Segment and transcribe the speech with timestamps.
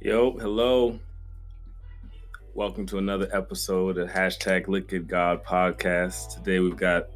[0.00, 0.98] Yo, hello.
[2.52, 6.34] Welcome to another episode of hashtag Look at God podcast.
[6.34, 7.06] Today we've got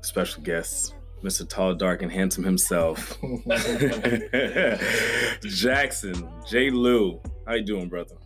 [0.00, 1.46] special guests, Mr.
[1.46, 3.18] Tall, Dark, and Handsome himself,
[5.42, 6.70] Jackson J.
[6.70, 7.20] Lou.
[7.46, 8.16] How you doing, brother?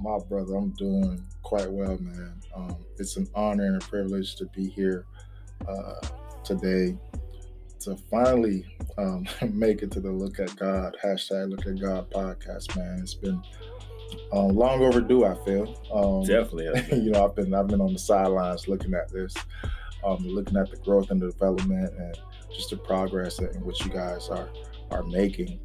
[0.00, 2.34] My brother, I'm doing quite well, man.
[2.54, 5.06] Um, it's an honor and a privilege to be here
[5.66, 6.00] uh,
[6.44, 6.98] today
[7.80, 8.64] to finally
[8.98, 12.98] um, make it to the Look at God hashtag Look at God podcast, man.
[13.00, 13.42] It's been
[14.32, 15.24] um, long overdue.
[15.24, 16.98] I feel um, Definitely.
[17.04, 19.34] you know, I've been I've been on the sidelines looking at this,
[20.04, 22.18] um, looking at the growth and the development, and
[22.52, 24.48] just the progress in which you guys are
[24.90, 25.60] are making.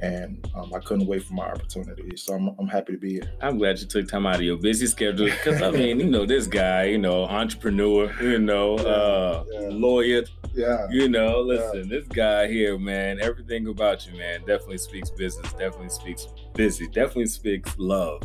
[0.00, 3.30] And um, I couldn't wait for my opportunity, so I'm, I'm happy to be here.
[3.40, 6.26] I'm glad you took time out of your busy schedule because I mean, you know,
[6.26, 9.68] this guy, you know, entrepreneur, you know, uh, Yeah.
[9.70, 10.22] lawyer,
[10.54, 15.52] Yeah, You know, listen, this guy here, man, everything about you, man, definitely speaks business,
[15.52, 18.22] definitely speaks busy, definitely speaks love.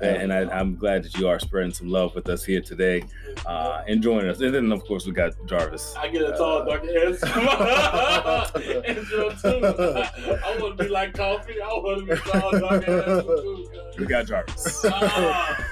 [0.00, 3.02] And, and I, I'm glad that you are spreading some love with us here today
[3.46, 4.40] uh, and joining us.
[4.40, 5.94] And then, of course, we got Jarvis.
[5.98, 7.28] I get a tall, dark handsome.
[8.86, 9.66] Intro too.
[10.44, 11.60] I want to be like coffee.
[11.60, 13.66] I want to be tall, dark handsome too.
[13.98, 14.84] We got Jarvis.
[14.92, 15.66] Ah.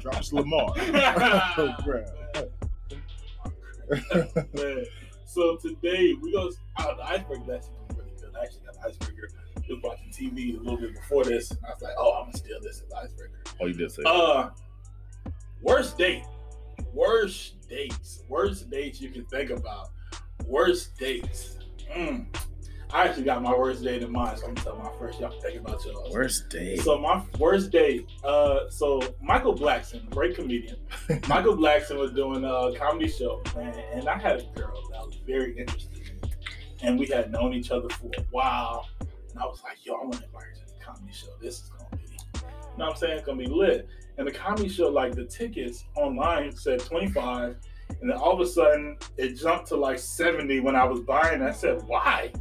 [0.00, 0.72] drops Lamar.
[0.74, 1.58] Crap.
[4.54, 4.84] Man.
[5.26, 6.50] So today we go.
[6.78, 8.30] Oh, the iceberg lesson was really good.
[8.38, 9.28] I actually got an icebreaker.
[9.68, 12.36] Was watching TV a little bit before this, and I was like, "Oh, I'm gonna
[12.36, 14.50] steal this as icebreaker." Oh, you did say Uh,
[15.62, 16.24] worst date,
[16.92, 19.88] worst dates, worst dates you can think about.
[20.44, 21.56] Worst dates.
[21.96, 22.26] Mm.
[22.92, 25.20] I actually got my worst date in mind, so I'm gonna tell my first.
[25.20, 26.12] Y'all think about yours.
[26.12, 26.76] Worst day.
[26.76, 28.08] So my worst date.
[28.22, 30.76] Uh, so Michael Blackson, great comedian.
[31.28, 35.16] Michael Blackson was doing a comedy show, man, and I had a girl that was
[35.26, 36.04] very interested in
[36.84, 38.88] and we had known each other for a while.
[39.00, 41.28] And I was like, yo, I want to invite her to the comedy show.
[41.40, 42.40] This is gonna be, you
[42.78, 43.18] know what I'm saying?
[43.18, 43.88] It's gonna be lit.
[44.18, 47.56] And the comedy show, like the tickets online said 25,
[48.00, 51.42] and then all of a sudden it jumped to like 70 when I was buying.
[51.42, 52.32] I said, why?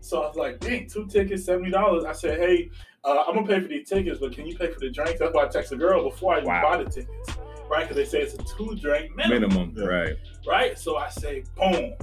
[0.00, 2.06] So I was like, dang, two tickets, $70.
[2.06, 2.70] I said, hey,
[3.04, 5.18] uh, I'm gonna pay for these tickets, but can you pay for the drinks?
[5.20, 6.62] That's why I texted the girl before I even Wow.
[6.62, 7.28] buy the tickets,
[7.70, 7.82] right?
[7.88, 10.16] Because they say it's a two drink minimum, Minimum, right.
[10.46, 10.78] right?
[10.78, 11.94] So I say, boom,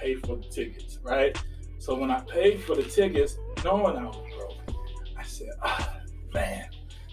[0.00, 1.36] pay for the tickets, right?
[1.78, 4.76] So when I paid for the tickets, knowing I was broke,
[5.18, 5.96] I said, ah,
[6.34, 6.66] man,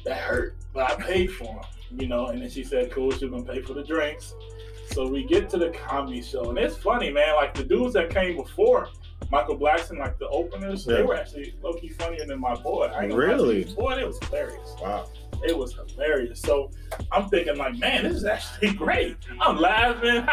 [0.05, 2.27] that hurt, but I paid for them, you know.
[2.27, 4.35] And then she said, cool, she's gonna pay for the drinks.
[4.91, 7.35] So we get to the comedy show, and it's funny, man.
[7.35, 8.89] Like the dudes that came before.
[9.31, 12.85] Michael Blackson, like the openers, they were actually low key funnier than my boy.
[12.85, 13.63] I ain't gonna lie to Really?
[13.65, 14.75] Boy, it was hilarious.
[14.81, 15.09] Wow.
[15.45, 16.39] It was hilarious.
[16.39, 16.71] So
[17.11, 19.17] I'm thinking, like, man, this is actually great.
[19.41, 20.25] I'm laughing.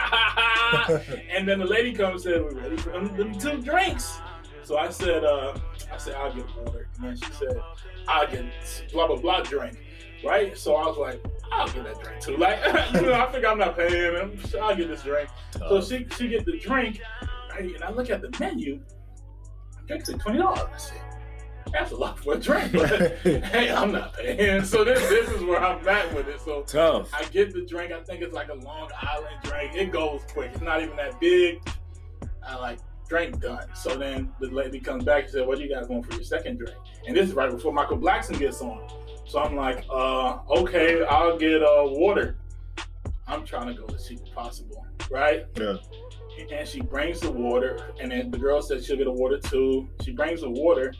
[1.30, 4.18] and then the lady comes and said, we're ready for them, them two drinks?"
[4.62, 5.54] So I said, uh,
[5.92, 7.60] "I said I'll get water." And then she said,
[8.08, 8.44] "I'll get
[8.92, 9.78] blah blah blah drink."
[10.24, 10.56] Right?
[10.56, 11.22] So I was like,
[11.52, 12.58] "I'll get that drink too." Like,
[12.94, 14.38] you know, I think I'm not paying them.
[14.48, 15.28] So I'll get this drink.
[15.58, 17.02] So she she get the drink,
[17.54, 17.74] right?
[17.74, 18.80] And I look at the menu.
[19.86, 20.68] Drinks at twenty dollars.
[20.72, 21.00] I said,
[21.72, 24.64] "That's a lot for a drink." But hey, I'm not paying.
[24.64, 26.40] So this this is where I'm at with it.
[26.40, 27.12] So Tough.
[27.12, 27.92] I get the drink.
[27.92, 29.74] I think it's like a Long Island drink.
[29.74, 30.52] It goes quick.
[30.54, 31.60] It's not even that big.
[32.46, 32.78] I like
[33.08, 33.66] drink done.
[33.74, 36.24] So then the lady comes back and said, "What do you guys want for your
[36.24, 36.76] second drink?"
[37.06, 38.88] And this is right before Michael Blackson gets on.
[39.26, 42.36] So I'm like, uh, okay, I'll get uh water.
[43.26, 45.46] I'm trying to go as cheap as possible, right?
[45.58, 45.76] Yeah.
[46.50, 49.88] And she brings the water, and then the girl says she'll get a water too.
[50.02, 50.92] She brings the water,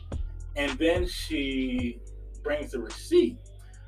[0.55, 1.99] and then she
[2.43, 3.37] brings the receipt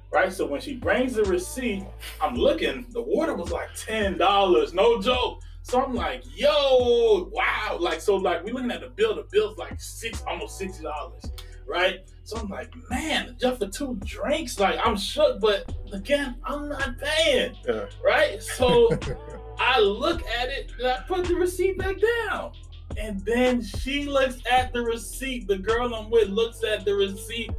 [0.09, 0.31] right?
[0.31, 1.83] So when she brings the receipt,
[2.21, 5.41] I'm looking, the water was like $10, no joke.
[5.63, 7.77] So I'm like, yo, wow.
[7.77, 11.29] Like, so like we looking at the bill, the bill's like six, almost $60,
[11.67, 12.09] right?
[12.23, 16.97] So I'm like, man, just for two drinks, like I'm shook, but again, I'm not
[16.99, 17.87] paying, Yeah.
[18.01, 18.41] right?
[18.41, 18.87] So
[19.59, 21.97] I look at it and I put the receipt back
[22.29, 22.51] down.
[22.97, 25.47] And then she looks at the receipt.
[25.47, 27.51] The girl I'm with looks at the receipt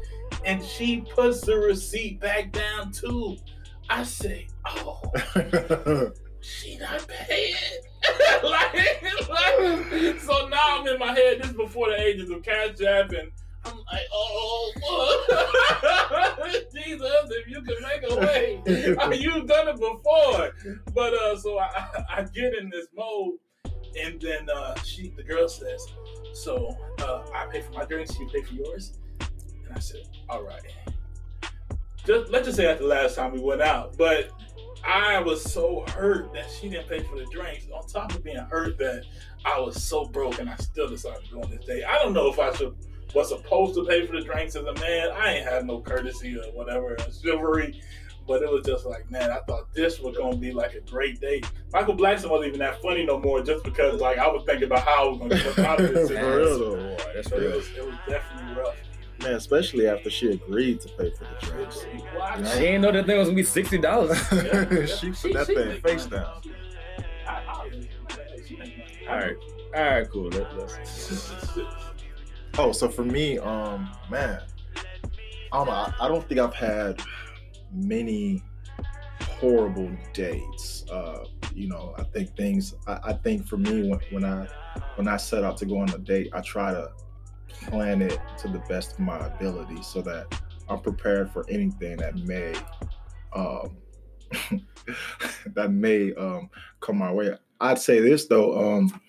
[0.45, 3.37] and she puts the receipt back down too.
[3.91, 5.01] I say, oh,
[6.41, 7.55] she not paying.
[8.45, 11.39] like, like, so now I'm in my head.
[11.39, 13.31] This is before the ages of Cash App, and
[13.93, 14.73] like, oh,
[16.75, 18.63] Jesus, if you can make a way,
[19.19, 20.53] you've done it before.
[20.95, 23.35] But uh, so I, I get in this mode,
[24.01, 25.87] and then uh, she, the girl says,
[26.33, 30.43] so uh, I pay for my drinks, you pay for yours, and I said, all
[30.43, 30.63] right.
[32.07, 34.31] Just let's just say that's the last time we went out, but
[34.87, 37.67] I was so hurt that she didn't pay for the drinks.
[37.75, 39.05] On top of being hurt that
[39.45, 41.85] I was so broke and I still decided to go on this date.
[41.85, 42.75] I don't know if I should
[43.15, 45.11] was supposed to pay for the drinks as a man.
[45.13, 47.81] I ain't had no courtesy or whatever, chivalry.
[48.27, 51.19] But it was just like, man, I thought this was gonna be like a great
[51.19, 51.51] date.
[51.73, 54.81] Michael Blackson wasn't even that funny no more, just because like I was thinking about
[54.87, 56.09] how I was gonna get out of this.
[56.11, 56.97] For real though.
[57.15, 57.53] That's So real.
[57.53, 58.77] it was, it was definitely rough.
[59.23, 61.87] Man, especially after she agreed to pay for the drinks.
[62.15, 64.19] Well, She didn't know that thing was gonna be sixty dollars.
[64.29, 66.23] she put that thing make face money.
[66.23, 66.43] down.
[67.27, 67.71] I- I-
[68.47, 68.85] she make money.
[69.09, 69.37] All right,
[69.75, 70.29] all right, cool.
[70.29, 71.59] Let, let's.
[72.61, 74.43] Oh, so for me, um, man,
[75.53, 75.69] I don't.
[75.69, 77.01] I, I don't think I've had
[77.73, 78.43] many
[79.23, 80.85] horrible dates.
[80.91, 81.25] Uh,
[81.55, 82.75] you know, I think things.
[82.89, 84.49] I, I think for me, when, when I
[84.97, 86.91] when I set out to go on a date, I try to
[87.69, 90.27] plan it to the best of my ability so that
[90.69, 92.55] I'm prepared for anything that may
[93.35, 93.77] um,
[95.55, 96.51] that may um,
[96.81, 97.37] come my way.
[97.61, 98.59] I'd say this though.
[98.59, 99.01] Um,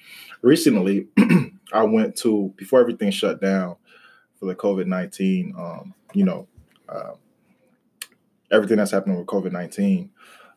[0.43, 1.07] recently,
[1.73, 3.75] I went to before everything shut down
[4.39, 5.53] for the COVID nineteen.
[5.57, 6.47] Um, you know,
[6.87, 7.13] uh,
[8.51, 10.11] everything that's happening with COVID nineteen.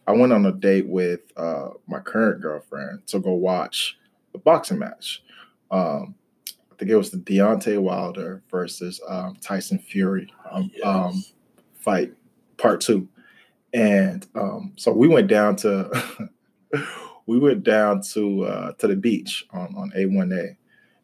[0.06, 3.97] I went on a date with uh, my current girlfriend to go watch
[4.35, 5.23] a boxing match.
[5.70, 6.17] Um,
[6.49, 10.85] I think it was the Deontay Wilder versus um, Tyson Fury um, Yes.
[10.85, 11.25] um,
[11.76, 12.12] fight,
[12.56, 13.09] part two.
[13.73, 16.29] And um, so we went down to
[17.26, 20.56] we went down to uh, to the beach on on A1A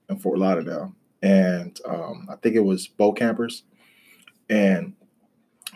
[0.08, 3.64] in Fort Lauderdale, and um, I think it was boat campers.
[4.48, 4.94] And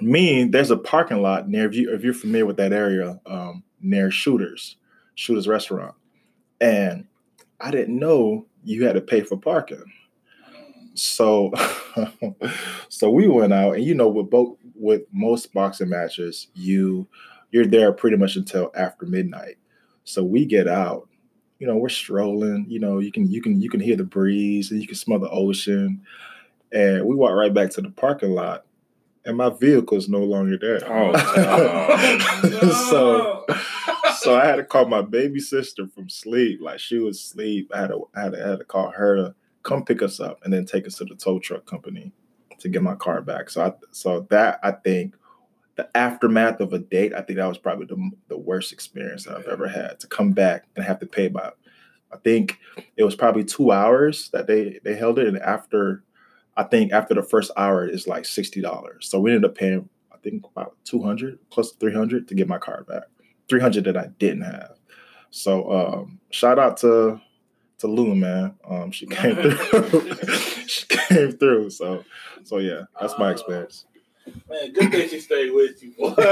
[0.01, 3.63] me, there's a parking lot near if you if you're familiar with that area um,
[3.81, 4.77] near Shooters,
[5.15, 5.95] Shooters Restaurant,
[6.61, 7.07] and
[7.61, 9.85] I didn't know you had to pay for parking.
[10.95, 11.53] So,
[12.89, 17.07] so we went out, and you know, with both with most boxing matches, you
[17.51, 19.57] you're there pretty much until after midnight.
[20.05, 21.09] So we get out,
[21.63, 22.67] you know, we're strolling.
[22.69, 25.21] You know, you can you can you can hear the breeze and you can smell
[25.21, 26.05] the ocean,
[26.73, 28.65] and we walk right back to the parking lot,
[29.25, 30.81] and my vehicle is no longer there.
[30.85, 31.13] Oh,
[32.43, 32.73] no.
[32.91, 33.47] so
[34.19, 36.61] so I had to call my baby sister from sleep.
[36.61, 37.71] Like she was asleep.
[37.73, 40.19] I had to I had to, I had to call her to come pick us
[40.19, 42.11] up and then take us to the tow truck company
[42.59, 43.51] to get my car back.
[43.51, 45.15] So I so that I think
[45.77, 49.37] the aftermath of a date, I think that was probably the, the worst experience that
[49.37, 51.57] I've ever had to come back and have to pay about.
[52.13, 52.59] I think
[52.97, 56.05] it was probably two hours that they they held it, and after
[56.57, 59.09] I think after the first hour it's like sixty dollars.
[59.09, 62.49] So we ended up paying I think about two hundred plus three hundred to get
[62.49, 63.05] my car back.
[63.49, 64.79] Three hundred that I didn't have.
[65.31, 67.19] So um, shout out to
[67.79, 68.55] to Lou, man.
[68.69, 70.15] Um, she came through.
[70.67, 71.71] she came through.
[71.71, 72.05] So
[72.45, 73.87] so yeah, that's my experience.
[74.49, 75.93] Man, good thing she stayed with you.
[75.99, 76.15] boy.
[76.15, 76.27] good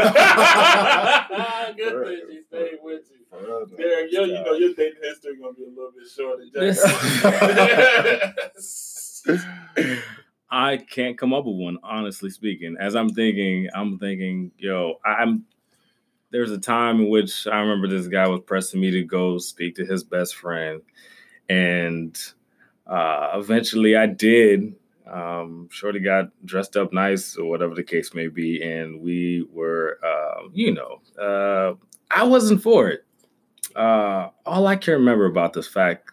[2.06, 3.20] thing she stayed with you.
[3.76, 6.44] Derek, yo, you know your dating history gonna be a little bit shorter.
[10.50, 12.76] I can't come up with one, honestly speaking.
[12.81, 15.44] As I'm thinking, I'm thinking, yo, I'm.
[16.32, 19.75] There's a time in which I remember this guy was pressing me to go speak
[19.76, 20.81] to his best friend,
[21.48, 22.16] and
[22.87, 24.75] uh, eventually I did.
[25.10, 29.98] Um, Shorty got dressed up nice or whatever the case may be, and we were,
[30.04, 31.74] uh, you know, uh,
[32.10, 33.04] I wasn't for it.
[33.74, 36.12] Uh, all I can remember about this fact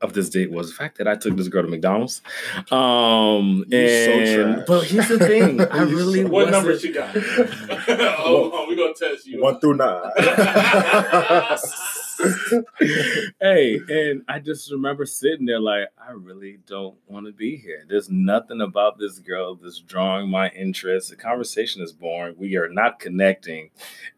[0.00, 2.22] of this date was the fact that I took this girl to McDonald's.
[2.70, 4.66] Um, You so and trash.
[4.66, 7.16] but here's the thing, I really so- what number wasn't- she got?
[8.18, 9.42] Hold on, we gonna test you.
[9.42, 10.10] One through nine.
[13.40, 17.84] hey, and I just remember sitting there like, I really don't want to be here.
[17.88, 21.10] There's nothing about this girl that's drawing my interest.
[21.10, 22.34] The conversation is boring.
[22.36, 23.70] We are not connecting.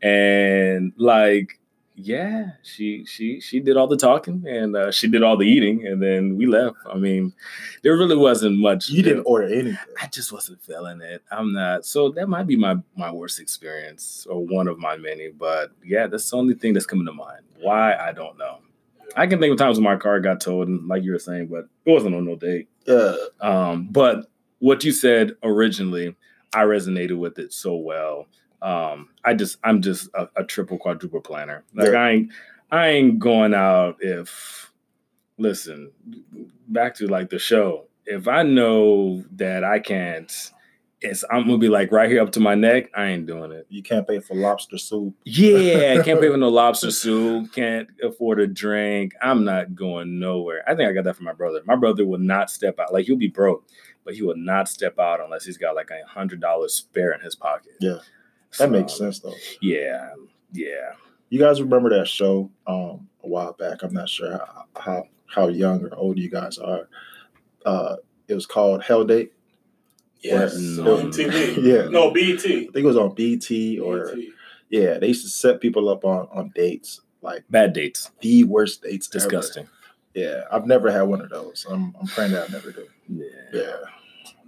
[0.03, 1.60] And like,
[2.03, 5.87] yeah, she she she did all the talking and uh, she did all the eating,
[5.87, 6.77] and then we left.
[6.91, 7.33] I mean,
[7.83, 8.89] there really wasn't much.
[8.89, 9.79] you didn't order anything.
[10.01, 11.23] I just wasn't feeling it.
[11.31, 11.85] I'm not.
[11.85, 15.29] So that might be my my worst experience or one of my many.
[15.29, 17.43] But yeah, that's the only thing that's coming to mind.
[17.61, 18.59] Why I don't know.
[19.17, 21.49] I can think of times when my car got towed, and like you were saying,
[21.49, 22.69] but it wasn't on no date.
[22.87, 23.15] Yeah.
[23.41, 24.31] Um, but
[24.61, 26.17] what you said originally,
[26.53, 28.27] I resonated with it so well.
[28.63, 31.65] Um, I just I'm just a, a triple quadruple planner.
[31.75, 31.99] Like Yeah.
[31.99, 32.33] I ain't
[32.71, 34.73] I ain't going out if
[35.39, 35.93] listen,
[36.69, 37.87] back to like the show.
[38.07, 40.33] If I know that I can't
[41.03, 43.67] it's I'm gonna be like right here up to my neck, I ain't doing it.
[43.71, 45.15] You can't pay for lobster soup.
[45.25, 47.53] Yeah, can't pay for no lobster soup.
[47.53, 49.15] Can't afford a drink.
[49.23, 50.63] I'm not going nowhere.
[50.69, 51.63] I think I got that from my brother.
[51.65, 52.93] My brother will not step out.
[52.93, 53.67] Like he'll be broke,
[54.05, 57.21] but he will not step out unless he's got like a hundred dollars spare in
[57.21, 57.73] his pocket.
[57.81, 57.99] Yeah.
[58.59, 59.35] That makes sense though.
[59.61, 60.11] Yeah,
[60.53, 60.93] yeah.
[61.29, 63.83] You guys remember that show um, a while back?
[63.83, 66.89] I'm not sure how, how how young or old you guys are.
[67.65, 69.33] Uh, it was called Hell Date.
[70.21, 70.99] Yes, No.
[70.99, 71.57] on MTV.
[71.63, 71.89] Yeah.
[71.89, 72.41] No, BET.
[72.41, 74.25] I think it was on BT or BET.
[74.69, 78.11] yeah, they used to set people up on on dates like Bad dates.
[78.21, 79.09] the worst dates.
[79.15, 79.19] ever.
[79.21, 79.69] Disgusting.
[80.15, 81.65] Yeah, I've never had one of those.
[81.71, 82.87] I'm I'm praying that I never do.
[83.09, 83.27] Yeah.
[83.53, 83.77] Yeah.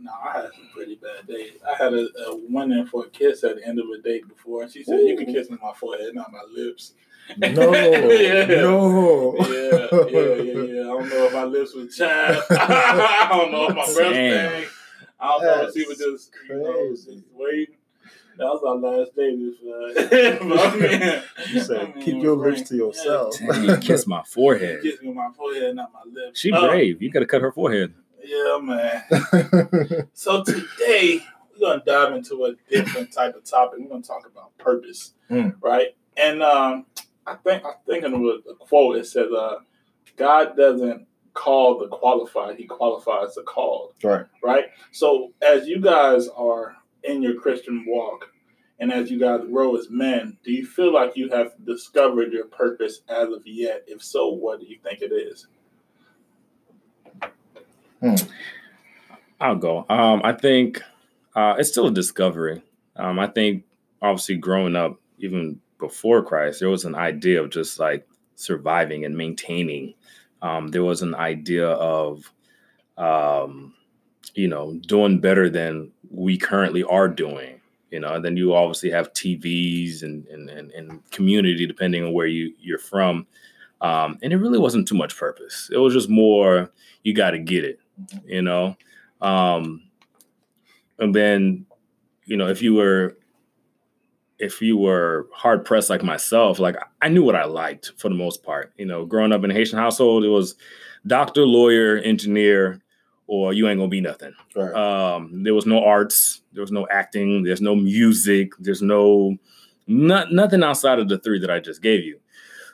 [0.02, 1.52] No, I had some pretty bad days.
[1.68, 4.26] I had a, a one in for a kiss at the end of a date
[4.28, 6.94] before, and she said, "You can kiss me on my forehead, not my lips."
[7.36, 8.44] No, Yeah.
[8.62, 9.36] no.
[9.48, 10.80] Yeah, yeah, yeah, yeah.
[10.82, 12.46] I don't know if my lips was chapped.
[12.50, 14.50] I don't know if my breath Damn.
[14.50, 14.68] stank.
[15.20, 17.22] I don't know if she was That's just, you know, crazy.
[17.32, 17.74] waiting.
[18.38, 19.36] That was our last day.
[19.36, 21.22] This, uh, but I mean,
[21.54, 23.38] You said keep your lips to yourself.
[23.38, 24.82] Damn, you kiss my Yeah, forehead.
[24.82, 26.40] kiss me on my forehead, not my lips.
[26.40, 27.00] She Uh, brave.
[27.02, 27.94] You gotta cut her forehead.
[28.24, 29.02] Yeah, man.
[30.14, 31.20] So today
[31.60, 33.80] we're gonna dive into a different type of topic.
[33.80, 35.56] We're gonna talk about purpose, Mm.
[35.60, 35.88] right?
[36.16, 36.86] And um,
[37.26, 38.96] I think I'm thinking of a quote.
[38.96, 39.56] It says, uh,
[40.16, 44.26] "God doesn't call the qualified; He qualifies the called." right.
[44.42, 44.64] Right.
[44.92, 48.28] So as you guys are in your Christian walk,
[48.78, 52.46] and as you guys grow as men, do you feel like you have discovered your
[52.46, 53.84] purpose as of yet?
[53.86, 55.46] If so, what do you think it is?
[59.40, 59.84] I'll go.
[59.88, 60.82] Um, I think
[61.34, 62.62] uh, it's still a discovery.
[62.96, 63.64] Um, I think
[64.00, 68.06] obviously growing up, even before Christ, there was an idea of just like
[68.36, 69.94] surviving and maintaining.
[70.42, 72.32] Um, there was an idea of,
[72.96, 73.74] um,
[74.34, 77.60] you know, doing better than we currently are doing.
[77.90, 82.12] You know, and then you obviously have TVs and and, and, and community depending on
[82.12, 83.26] where you you're from.
[83.82, 85.68] Um, and it really wasn't too much purpose.
[85.72, 86.70] It was just more
[87.02, 87.80] you got to get it.
[88.24, 88.76] You know,
[89.20, 89.82] um,
[90.98, 91.66] and then
[92.24, 93.16] you know if you were
[94.38, 98.14] if you were hard pressed like myself like i knew what i liked for the
[98.14, 98.72] most part.
[98.76, 100.54] You know growing up in a haitian household it was
[101.06, 102.80] doctor lawyer engineer
[103.26, 104.34] or you ain't gonna be nothing.
[104.54, 104.74] Right.
[104.74, 109.36] um, there was no arts there was no acting there's no music there's no
[109.86, 112.18] not, nothing outside of the three that i just gave you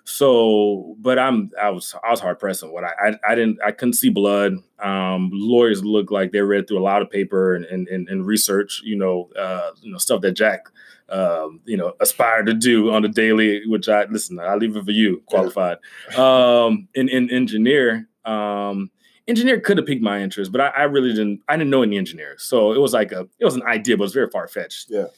[0.09, 3.59] so but i'm i was i was hard pressed on what I, I i didn't
[3.63, 4.55] i couldn't see blood.
[4.79, 8.25] Um lawyers look like they read through a lot of paper and and, and, and
[8.27, 10.67] research you know uh you know stuff that jack
[11.11, 14.85] um you know aspired to do on a daily which i listen i leave it
[14.85, 15.77] for you qualified.
[16.17, 18.91] Um in, in engineer um
[19.27, 21.99] engineer could have piqued my interest but I, I really didn't i didn't know any
[21.99, 24.89] engineers so it was like a it was an idea but it was very far-fetched.
[24.89, 25.09] Yeah.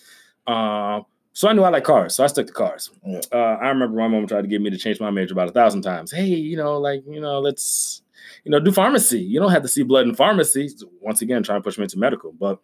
[0.48, 2.90] um so I knew I like cars, so I stuck to cars.
[3.04, 3.20] Yeah.
[3.32, 5.52] Uh, I remember my mom tried to get me to change my major about a
[5.52, 6.10] thousand times.
[6.10, 8.02] Hey, you know, like you know, let's
[8.44, 9.20] you know do pharmacy.
[9.20, 10.68] You don't have to see blood in pharmacy.
[11.00, 12.60] Once again, trying to push me into medical, but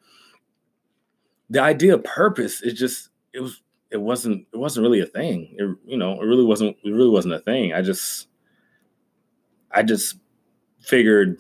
[1.49, 5.55] the idea of purpose is just it was it wasn't it wasn't really a thing.
[5.57, 7.73] It you know it really wasn't it really wasn't a thing.
[7.73, 8.27] I just
[9.71, 10.17] I just
[10.81, 11.39] figured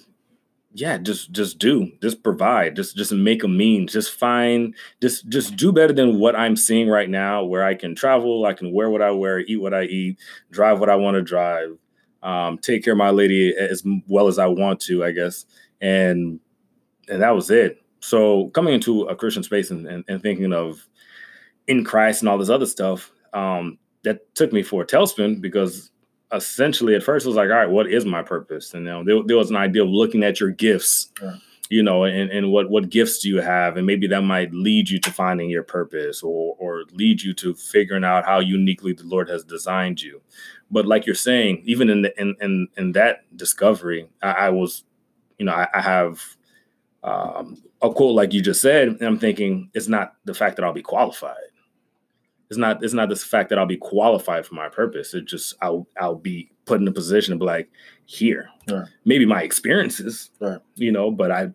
[0.78, 5.56] yeah just just do just provide just just make a means just find just just
[5.56, 8.90] do better than what i'm seeing right now where i can travel i can wear
[8.90, 10.18] what i wear eat what i eat
[10.50, 11.76] drive what i want to drive
[12.22, 15.46] um, take care of my lady as well as i want to i guess.
[15.80, 16.40] And
[17.08, 17.82] and that was it.
[18.00, 20.86] So coming into a christian space and, and, and thinking of
[21.66, 25.90] in christ and all this other stuff um, that took me for a tailspin because
[26.32, 28.74] essentially at first it was like, all right, what is my purpose?
[28.74, 31.38] And you know, there, there was an idea of looking at your gifts, Right.
[31.70, 34.90] you know, and, and what what gifts do you have, and maybe that might lead
[34.90, 39.04] you to finding your purpose, or or lead you to figuring out how uniquely the
[39.04, 40.20] Lord has designed you.
[40.70, 44.82] But like you're saying, even in the, in, in in that discovery, I, I was,
[45.38, 46.20] you know, I, I have
[47.04, 50.64] um, a quote like you just said, and I'm thinking it's not the fact that
[50.64, 51.36] I'll be qualified
[52.48, 55.14] it's not it's not the fact that I'll be qualified for my purpose.
[55.14, 57.70] It just I'll I'll be put in a position to be like
[58.04, 58.48] here.
[58.70, 58.86] Right.
[59.04, 60.60] Maybe my experiences, Right.
[60.74, 61.50] you know, but I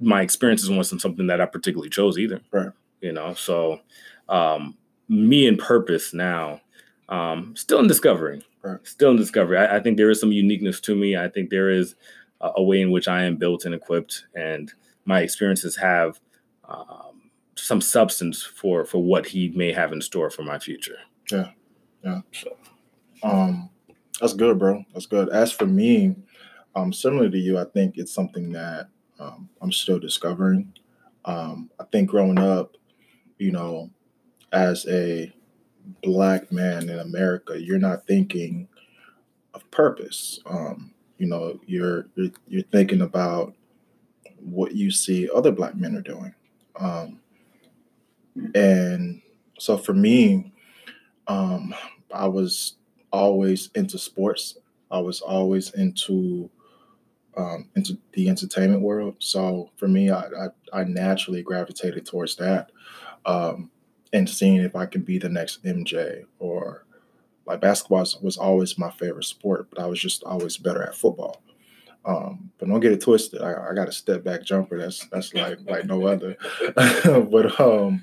[0.00, 2.40] my experiences wasn't something that I particularly chose either.
[2.52, 2.70] Right.
[3.00, 3.80] You know, so
[4.28, 4.76] um
[5.08, 6.60] me and purpose now,
[7.08, 8.46] um, still in discovery.
[8.62, 8.78] Right.
[8.86, 9.58] Still in discovery.
[9.58, 11.16] I, I think there is some uniqueness to me.
[11.16, 11.96] I think there is
[12.40, 14.72] a, a way in which I am built and equipped, and
[15.06, 16.20] my experiences have
[16.68, 17.09] um,
[17.60, 20.98] some substance for for what he may have in store for my future.
[21.30, 21.50] Yeah,
[22.04, 22.20] yeah.
[22.32, 22.56] So,
[23.22, 23.70] um,
[24.20, 24.84] that's good, bro.
[24.92, 25.28] That's good.
[25.30, 26.16] As for me,
[26.74, 28.88] um, similar to you, I think it's something that
[29.18, 30.72] um, I'm still discovering.
[31.24, 32.76] Um, I think growing up,
[33.38, 33.90] you know,
[34.52, 35.32] as a
[36.02, 38.68] black man in America, you're not thinking
[39.54, 40.40] of purpose.
[40.46, 43.54] Um, you know, you're, you're you're thinking about
[44.38, 46.34] what you see other black men are doing.
[46.76, 47.20] Um,
[48.54, 49.22] and
[49.58, 50.52] so for me,
[51.26, 51.74] um,
[52.12, 52.76] I was
[53.12, 54.56] always into sports.
[54.90, 56.50] I was always into
[57.36, 59.16] um, into the entertainment world.
[59.20, 62.70] So for me, I, I, I naturally gravitated towards that
[63.24, 63.70] um,
[64.12, 66.84] and seeing if I could be the next MJ or
[67.46, 70.94] like basketball was was, always my favorite sport, but I was just always better at
[70.94, 71.42] football.
[72.04, 73.42] Um, but don't get it twisted.
[73.42, 74.78] I, I, got a step back jumper.
[74.78, 76.36] That's that's like like no other.
[76.74, 78.02] but um,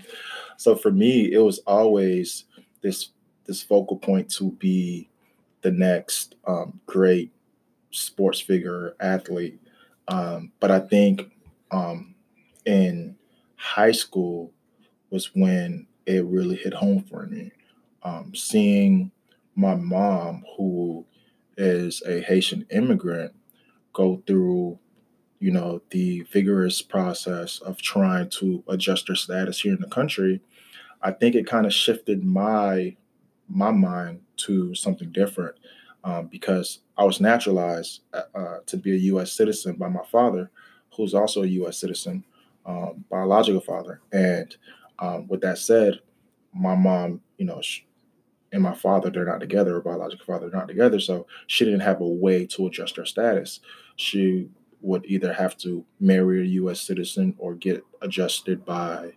[0.57, 2.45] so for me, it was always
[2.81, 3.09] this
[3.45, 5.09] this focal point to be
[5.61, 7.31] the next um, great
[7.91, 9.59] sports figure athlete.
[10.07, 11.31] Um, but I think
[11.71, 12.15] um,
[12.65, 13.15] in
[13.55, 14.51] high school
[15.09, 17.51] was when it really hit home for me.
[18.03, 19.11] Um, seeing
[19.55, 21.05] my mom, who
[21.57, 23.33] is a Haitian immigrant,
[23.93, 24.79] go through,
[25.39, 30.41] you know, the vigorous process of trying to adjust her status here in the country,
[31.01, 32.95] I think it kind of shifted my
[33.49, 35.55] my mind to something different
[36.03, 39.31] um, because I was naturalized uh, uh to be a U.S.
[39.31, 40.49] citizen by my father,
[40.95, 41.77] who's also a U.S.
[41.77, 42.25] citizen,
[42.65, 44.01] um, biological father.
[44.11, 44.55] And
[44.99, 45.99] um, with that said,
[46.53, 47.85] my mom, you know, she,
[48.51, 50.99] and my father, they're not together, her biological father, they're not together.
[50.99, 53.59] So she didn't have a way to adjust her status.
[53.97, 54.49] She
[54.81, 56.81] would either have to marry a U.S.
[56.81, 59.13] citizen or get adjusted by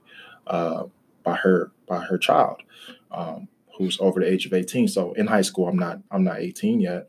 [0.46, 0.84] uh,
[1.22, 2.62] by her by her child,
[3.10, 4.88] um, who's over the age of 18.
[4.88, 7.08] So in high school, I'm not I'm not 18 yet.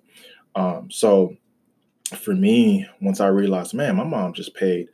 [0.55, 1.35] Um, so
[2.17, 4.89] for me, once I realized, man, my mom just paid,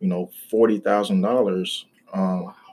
[0.00, 1.86] you know, forty thousand um, dollars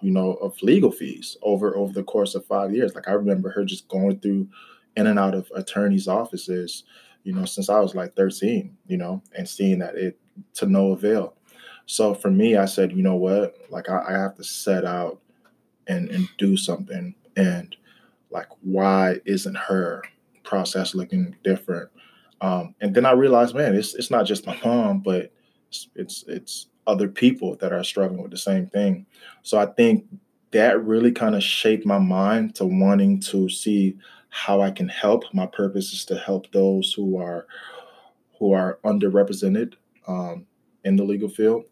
[0.06, 2.94] you know, of legal fees over over the course of five years.
[2.94, 4.48] Like I remember her just going through
[4.96, 6.84] in and out of attorneys' offices,
[7.24, 10.20] you know, since I was like 13, you know, and seeing that it
[10.56, 11.36] to no avail.
[11.86, 15.20] So for me, I said, you know what, like I, I have to set out
[15.88, 17.14] and and do something.
[17.36, 17.76] And
[18.32, 20.04] like, why isn't her
[20.44, 21.90] process looking different?
[22.42, 25.32] Um, and then I realized, man, it's it's not just my mom, but
[25.70, 29.06] it's it's, it's other people that are struggling with the same thing.
[29.44, 30.06] So I think
[30.52, 33.98] that really kind of shaped my mind to wanting to see
[34.30, 35.24] how I can help.
[35.34, 37.48] My purpose is to help those who are
[38.40, 39.74] who are underrepresented
[40.08, 40.46] um,
[40.84, 41.66] in the legal field.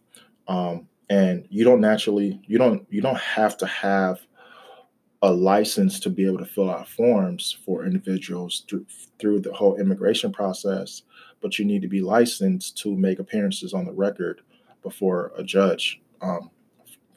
[0.47, 4.19] Um, and you don't naturally you don't you don't have to have
[5.21, 8.85] a license to be able to fill out forms for individuals through,
[9.19, 11.03] through the whole immigration process,
[11.41, 14.41] but you need to be licensed to make appearances on the record
[14.81, 16.51] before a judge um,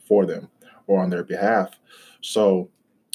[0.07, 0.49] for them
[0.87, 1.81] or on their behalf.
[2.21, 2.71] So,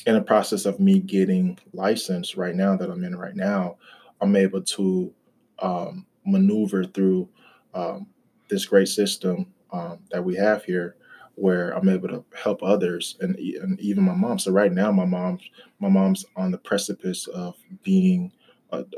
[0.06, 3.78] in the process of me getting licensed right now, that I'm in right now,
[4.20, 5.14] I'm able to
[5.60, 7.30] um, maneuver through
[7.74, 8.08] um,
[8.50, 10.96] this great system um, that we have here
[11.36, 14.38] where I'm able to help others and, and even my mom.
[14.38, 15.42] So right now, my mom's
[15.80, 18.32] my mom's on the precipice of being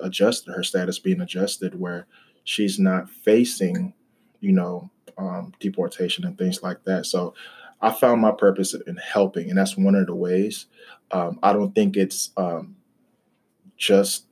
[0.01, 2.07] adjusted, her status being adjusted, where
[2.43, 3.93] she's not facing,
[4.39, 7.05] you know, um, deportation and things like that.
[7.05, 7.33] So
[7.81, 10.67] I found my purpose in helping, and that's one of the ways.
[11.11, 12.75] Um, I don't think it's um,
[13.77, 14.25] just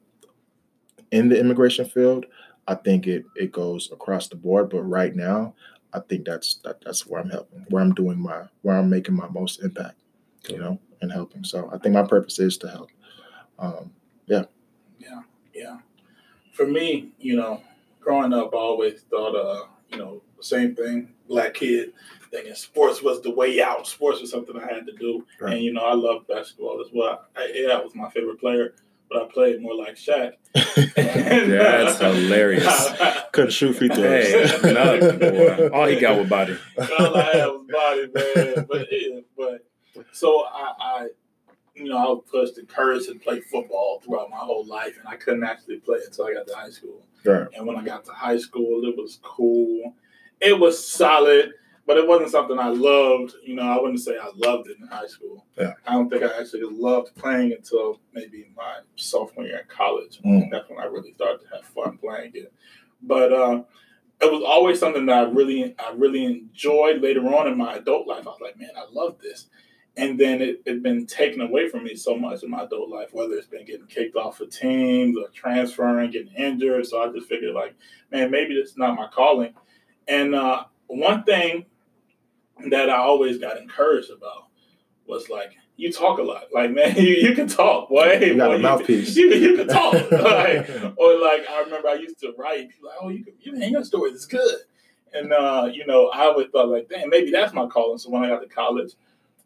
[1.12, 2.26] in the immigration field.
[2.72, 4.70] I think it it goes across the board.
[4.70, 5.54] But right now,
[5.94, 9.16] I think that's that, that's where I'm helping, where I'm doing my, where I'm making
[9.16, 9.98] my most impact,
[10.48, 11.44] you know, and helping.
[11.44, 12.90] So I think my purpose is to help.
[13.60, 13.92] Um,
[14.26, 14.46] yeah.
[15.00, 15.22] Yeah.
[15.54, 15.78] Yeah.
[16.54, 17.62] For me, you know,
[18.00, 21.94] growing up, I always thought, uh, you know, the same thing, black kid,
[22.32, 23.86] thinking sports was the way out.
[23.86, 25.26] Sports was something I had to do.
[25.40, 25.56] Right.
[25.56, 27.26] And, you know, I love basketball as well.
[27.36, 28.74] I, yeah, I was my favorite player,
[29.12, 30.34] but I played more like Shaq.
[30.56, 32.90] and, That's hilarious.
[33.32, 34.02] Couldn't shoot free throws.
[34.02, 35.70] Hey, nothing, boy.
[35.70, 36.58] All he got was body.
[36.78, 38.66] All I had was body, man.
[38.70, 39.66] But, yeah, but
[40.14, 41.08] so I, I
[41.76, 45.16] you know, I was pushed encouraged to play football throughout my whole life, and I
[45.16, 47.06] couldn't actually play until I got to high school.
[47.24, 47.48] Right.
[47.56, 49.96] And when I got to high school, it was cool.
[50.40, 51.54] It was solid,
[51.86, 53.34] but it wasn't something I loved.
[53.44, 55.46] You know, I wouldn't say I loved it in high school.
[55.58, 55.74] Yeah.
[55.86, 60.20] I don't think I actually loved playing until maybe my sophomore year in college.
[60.26, 60.50] Mm.
[60.52, 62.54] That's when I really started to have fun playing it.
[63.02, 63.64] But uh,
[64.22, 68.08] it was always something that I really, I really enjoyed later on in my adult
[68.08, 68.28] life.
[68.28, 69.48] I was like, man, I love this
[69.98, 73.10] and then it had been taken away from me so much in my adult life,
[73.12, 76.88] whether it's been getting kicked off of teams or transferring, getting injured.
[76.88, 77.76] So I just figured, like,
[78.12, 79.54] man, maybe it's not my calling.
[80.08, 81.66] And uh, one thing
[82.70, 84.48] that I always got encouraged about
[85.06, 86.46] was like, you talk a lot.
[86.54, 88.14] Like, man, you, you can talk, boy.
[88.14, 89.16] You got boy, a mouthpiece.
[89.16, 89.94] You, you, can talk.
[90.12, 92.70] like, or like, I remember I used to write.
[92.70, 94.56] People like, oh, you can, you man, your story is good.
[95.14, 97.98] And uh, you know, I always thought like, damn, maybe that's my calling.
[97.98, 98.94] So when I got to college,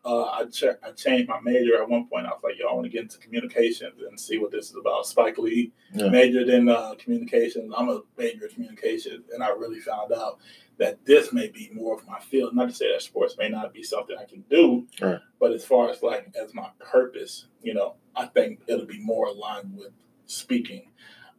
[0.06, 2.28] uh, I, ch- I changed my major at one point.
[2.28, 4.76] I was like, yo, I want to get into communications and see what this is
[4.76, 5.08] about.
[5.08, 6.10] Spike Lee yeah.
[6.10, 7.74] majored in uh, communications.
[7.76, 10.40] I'm a major in communications, and I really found out
[10.78, 12.56] that this may be more of my field.
[12.56, 15.20] Not to say that sports may not be something I can do, right.
[15.40, 19.28] but as far as like as my purpose, you know, I think it'll be more
[19.28, 19.92] aligned with
[20.26, 20.90] speaking.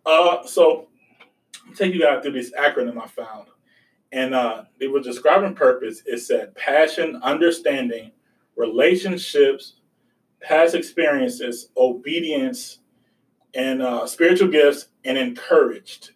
[0.04, 0.88] Uh, so
[1.66, 3.48] I'll take you guys through this acronym I found.
[4.12, 6.02] And uh, it was describing purpose.
[6.06, 8.12] It said passion, understanding,
[8.54, 9.74] relationships,
[10.40, 12.78] past experiences, obedience,
[13.54, 16.12] and uh, spiritual gifts, and encouraged.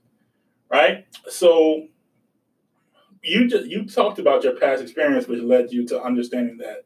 [0.70, 1.06] Right.
[1.28, 1.88] So
[3.22, 6.84] you just you talked about your past experience, which led you to understanding that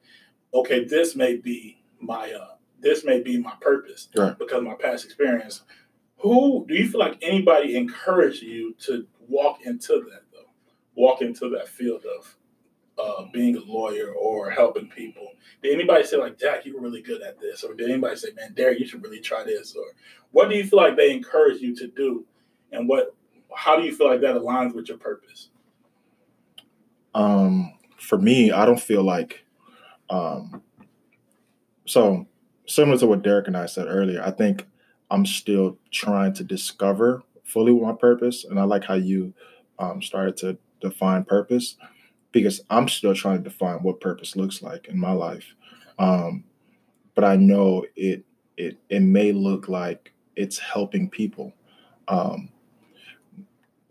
[0.53, 4.39] okay, this may be my uh, this may be my purpose right.
[4.39, 5.63] because my past experience.
[6.19, 10.51] Who do you feel like anybody encouraged you to walk into that though?
[10.95, 12.37] Walk into that field of
[12.99, 15.33] uh, being a lawyer or helping people?
[15.63, 18.29] Did anybody say like, Jack, you were really good at this, or did anybody say,
[18.37, 19.85] man, Derek, you should really try this, or
[20.31, 22.25] what do you feel like they encourage you to do,
[22.73, 23.15] and what,
[23.55, 25.51] how do you feel like that aligns with your purpose?
[27.15, 29.45] Um, for me, I don't feel like,
[30.11, 30.63] um,
[31.87, 32.27] so
[32.67, 34.67] similar to what Derek and I said earlier, I think
[35.11, 39.35] I'm still trying to discover fully my purpose, and I like how you
[39.79, 41.77] um, started to define purpose
[42.33, 45.55] because I'm still trying to define what purpose looks like in my life.
[45.99, 46.45] Um,
[47.15, 48.25] but I know it
[48.57, 51.53] it it may look like it's helping people.
[52.09, 52.51] Um,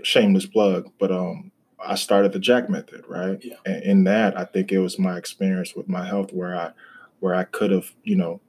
[0.04, 1.52] shameless plug, but um,
[1.86, 3.40] I started the Jack method, right?
[3.44, 3.56] Yeah.
[3.66, 6.72] And in that, I think it was my experience with my health where I
[7.20, 8.42] where I could have, you know,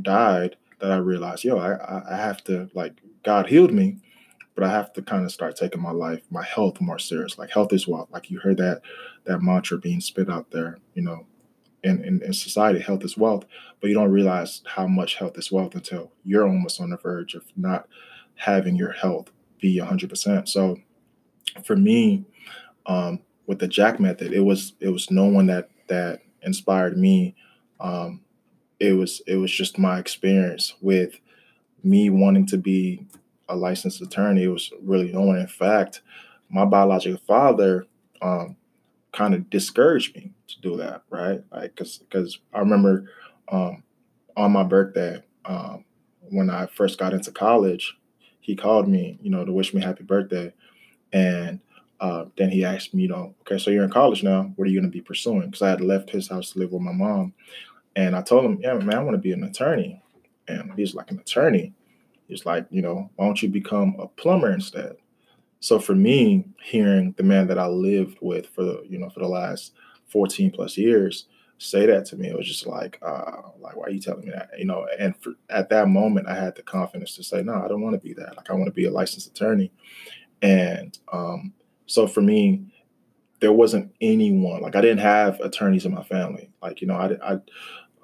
[0.00, 3.98] died that I realized, yo, I I have to like God healed me,
[4.54, 7.38] but I have to kind of start taking my life, my health more serious.
[7.38, 8.08] Like health is wealth.
[8.12, 8.82] Like you heard that
[9.24, 11.26] that mantra being spit out there, you know,
[11.84, 13.44] in, in, in society, health is wealth,
[13.80, 17.34] but you don't realize how much health is wealth until you're almost on the verge
[17.34, 17.86] of not
[18.36, 20.48] having your health be 100%.
[20.48, 20.78] So
[21.64, 22.24] for me,
[22.86, 27.34] um, with the Jack method, it was it was no one that that inspired me.
[27.80, 28.20] Um,
[28.80, 31.18] it was it was just my experience with
[31.82, 33.06] me wanting to be
[33.48, 34.44] a licensed attorney.
[34.44, 35.38] It was really no one.
[35.38, 36.02] In fact,
[36.48, 37.86] my biological father
[38.22, 38.56] um,
[39.12, 41.42] kind of discouraged me to do that, right?
[41.52, 43.10] Like, cause, cause I remember
[43.48, 43.82] um,
[44.36, 45.84] on my birthday um,
[46.20, 47.96] when I first got into college,
[48.40, 50.52] he called me, you know, to wish me happy birthday,
[51.12, 51.60] and
[52.04, 54.52] uh, then he asked me, you know, okay, so you're in college now.
[54.56, 55.46] What are you going to be pursuing?
[55.46, 57.32] Because I had left his house to live with my mom,
[57.96, 60.02] and I told him, yeah, man, I want to be an attorney.
[60.46, 61.72] And he's like, an attorney.
[62.28, 64.96] He's like, you know, why don't you become a plumber instead?
[65.60, 69.20] So for me, hearing the man that I lived with for the, you know, for
[69.20, 69.72] the last
[70.08, 71.24] 14 plus years
[71.56, 74.30] say that to me, it was just like, uh, like, why are you telling me
[74.30, 74.50] that?
[74.58, 77.68] You know, and for, at that moment, I had the confidence to say, no, I
[77.68, 78.36] don't want to be that.
[78.36, 79.72] Like, I want to be a licensed attorney.
[80.42, 81.54] And um,
[81.86, 82.64] so for me,
[83.40, 86.50] there wasn't anyone like I didn't have attorneys in my family.
[86.62, 87.38] Like you know, I I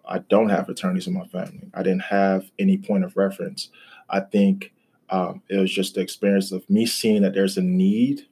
[0.06, 1.70] I don't have attorneys in my family.
[1.72, 3.70] I didn't have any point of reference.
[4.08, 4.72] I think
[5.08, 8.26] um, it was just the experience of me seeing that there's a need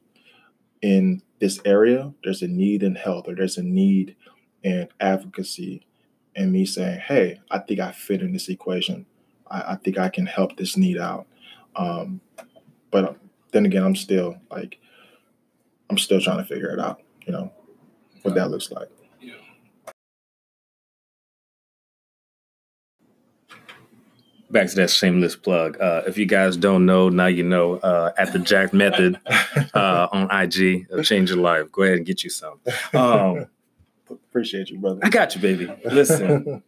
[0.82, 2.12] in this area.
[2.24, 4.16] There's a need in health, or there's a need
[4.62, 5.86] in advocacy,
[6.36, 9.06] and me saying, "Hey, I think I fit in this equation.
[9.50, 11.26] I, I think I can help this need out."
[11.76, 12.20] Um,
[12.90, 13.16] but
[13.52, 14.78] then again, I'm still like
[15.98, 17.50] I'm still trying to figure it out, you know,
[18.22, 18.88] what that looks like.
[19.20, 19.34] Yeah.
[24.48, 25.76] Back to that shameless plug.
[25.80, 27.78] Uh, if you guys don't know, now you know.
[27.78, 29.18] Uh, at the Jack Method
[29.74, 31.72] uh, on IG, change your life.
[31.72, 32.60] Go ahead and get you some.
[32.94, 33.46] Um,
[34.08, 35.00] Appreciate you, brother.
[35.02, 35.68] I got you, baby.
[35.84, 36.62] Listen.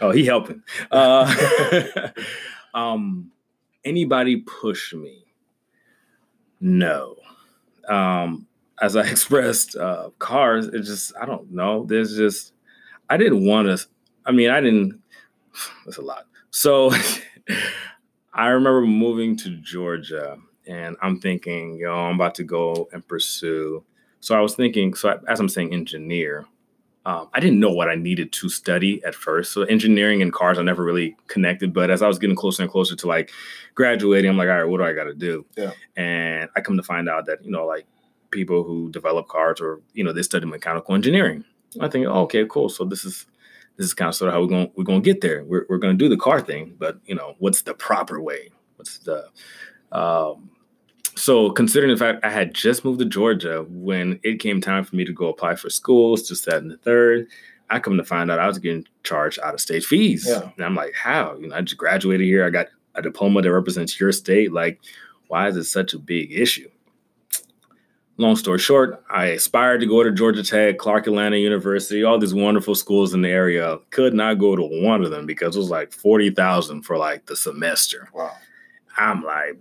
[0.00, 0.60] oh, he helping.
[0.90, 2.10] Uh,
[2.74, 3.30] um,
[3.84, 5.22] anybody push me?
[6.60, 7.16] No
[7.88, 8.46] um,
[8.80, 11.84] as I expressed, uh, cars, it just, I don't know.
[11.84, 12.52] There's just,
[13.08, 13.86] I didn't want to,
[14.24, 15.00] I mean, I didn't,
[15.84, 16.26] that's a lot.
[16.50, 16.90] So
[18.32, 23.84] I remember moving to Georgia and I'm thinking, yo, I'm about to go and pursue.
[24.20, 26.46] So I was thinking, so as I'm saying engineer,
[27.06, 29.52] um, I didn't know what I needed to study at first.
[29.52, 31.72] So engineering and cars, I never really connected.
[31.72, 33.30] But as I was getting closer and closer to like
[33.76, 35.46] graduating, I'm like, all right, what do I got to do?
[35.56, 35.70] Yeah.
[35.96, 37.86] And I come to find out that you know, like
[38.36, 41.44] people who develop cars or you know, they study mechanical engineering.
[41.80, 42.68] I think, oh, okay, cool.
[42.68, 43.26] So this is
[43.76, 45.44] this is kind of sort of how we're going we're going to get there.
[45.44, 48.50] We're we're going to do the car thing, but you know, what's the proper way?
[48.76, 49.28] What's the
[49.92, 50.50] um,
[51.16, 54.96] so considering the fact I had just moved to Georgia when it came time for
[54.96, 57.26] me to go apply for schools, just that and the third,
[57.70, 60.26] I come to find out I was getting charged out of state fees.
[60.28, 60.50] Yeah.
[60.56, 61.36] And I'm like, how?
[61.40, 62.44] You know, I just graduated here.
[62.44, 64.52] I got a diploma that represents your state.
[64.52, 64.80] Like,
[65.28, 66.68] why is it such a big issue?
[68.18, 72.32] Long story short, I aspired to go to Georgia Tech, Clark Atlanta University, all these
[72.32, 73.78] wonderful schools in the area.
[73.90, 77.36] Could not go to one of them because it was like 40,000 for like the
[77.36, 78.08] semester.
[78.14, 78.32] Wow.
[78.96, 79.58] I'm like,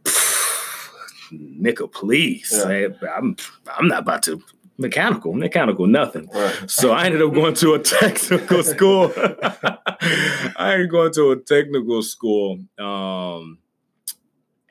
[1.31, 2.53] nickel, please.
[2.53, 2.87] Yeah.
[3.13, 3.35] I'm
[3.77, 4.41] I'm not about to
[4.77, 6.29] mechanical, mechanical, nothing.
[6.33, 6.69] Right.
[6.69, 9.11] So I ended up going to a technical school.
[9.17, 12.59] I ended up going to a technical school.
[12.79, 13.59] Um,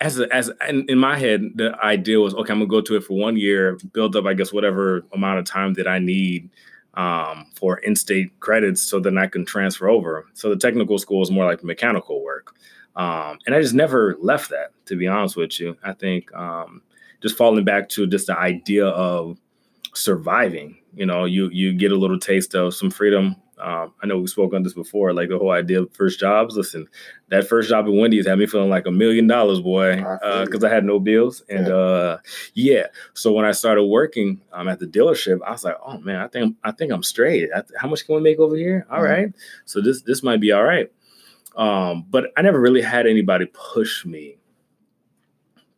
[0.04, 2.52] as as in, in my head, the idea was okay.
[2.52, 5.46] I'm gonna go to it for one year, build up, I guess, whatever amount of
[5.46, 6.50] time that I need
[6.92, 10.26] um, for in-state credits, so then I can transfer over.
[10.34, 12.54] So the technical school is more like mechanical work,
[12.96, 14.72] um, and I just never left that.
[14.86, 16.82] To be honest with you, I think um,
[17.22, 19.38] just falling back to just the idea of
[19.94, 20.76] surviving.
[20.94, 23.36] You know, you you get a little taste of some freedom.
[23.58, 26.56] Um, I know we spoke on this before, like the whole idea of first jobs.
[26.56, 26.86] Listen,
[27.28, 30.38] that first job at Wendy's had me feeling like a million dollars, boy, I feel
[30.40, 30.44] you.
[30.46, 31.42] because I had no bills.
[31.48, 31.74] And Yeah.
[31.74, 32.18] uh,
[32.54, 36.16] yeah, so when I started working um, at the dealership, I was like, oh man,
[36.16, 37.48] I think I think I'm straight.
[37.54, 38.86] I, how much can we make over here?
[38.90, 39.08] All Mhm.
[39.08, 39.32] right,
[39.64, 40.90] so this this might be all right.
[41.56, 44.38] Um, but I never really had anybody push me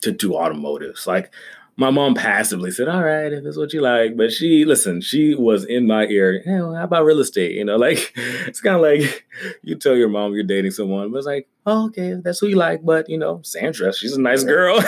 [0.02, 1.06] to do automotives.
[1.06, 1.32] Like
[1.78, 5.02] my mom passively said, "All right, if it's what you like," but she listen.
[5.02, 6.42] She was in my ear.
[6.44, 7.52] Hey, well, how about real estate?
[7.52, 9.26] You know, like it's kind of like
[9.62, 12.56] you tell your mom you're dating someone, but it's like, oh, okay, that's who you
[12.56, 12.84] like.
[12.84, 14.76] But you know, Sandra, she's a nice girl.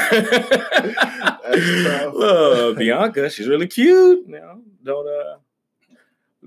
[2.15, 4.27] Look, Bianca, she's really cute.
[4.27, 5.37] You know, don't uh,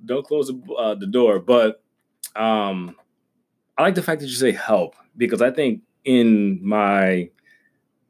[0.04, 1.40] don't close the, uh, the door.
[1.40, 1.84] But
[2.36, 2.96] um,
[3.78, 7.30] I like the fact that you say help because I think in my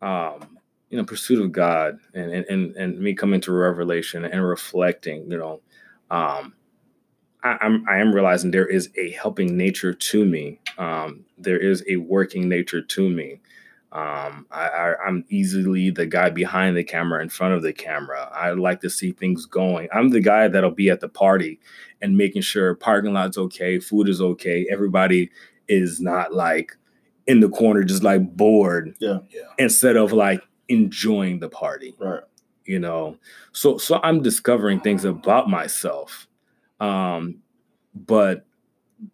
[0.02, 0.58] um,
[0.92, 5.32] you know pursuit of God and and and, and me coming to revelation and reflecting,
[5.32, 5.62] you know,
[6.12, 6.54] um,
[7.44, 10.60] I, I'm I am realizing there is a helping nature to me.
[10.78, 13.40] Um, there is a working nature to me.
[13.94, 18.30] Um, I, I, I'm easily the guy behind the camera, in front of the camera.
[18.34, 19.90] I like to see things going.
[19.94, 21.60] I'm the guy that'll be at the party
[22.02, 25.30] and making sure parking lot's okay, food is okay, everybody
[25.68, 26.78] is not like
[27.28, 29.20] in the corner just like bored Yeah.
[29.30, 29.42] Yeah.
[29.58, 32.24] instead of like enjoying the party Right.
[32.66, 33.18] you know?
[33.52, 36.28] So so i'm discovering things about myself
[36.80, 37.36] um
[37.94, 38.46] but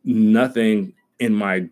[0.04, 1.68] nothing in my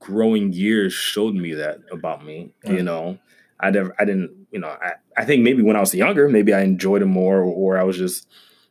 [0.00, 3.18] growing years showed me that about me you know?
[3.60, 6.54] I never i didn't you know I, I think maybe when i was younger maybe
[6.54, 8.28] i enjoyed it more or, or i was just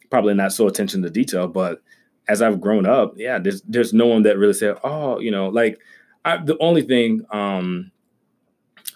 [0.10, 1.82] probably not so attention to detail but
[2.30, 5.50] as i've grown up yeah there's there's no one that really said oh you know
[5.50, 5.80] like
[6.24, 7.92] I, the only thing um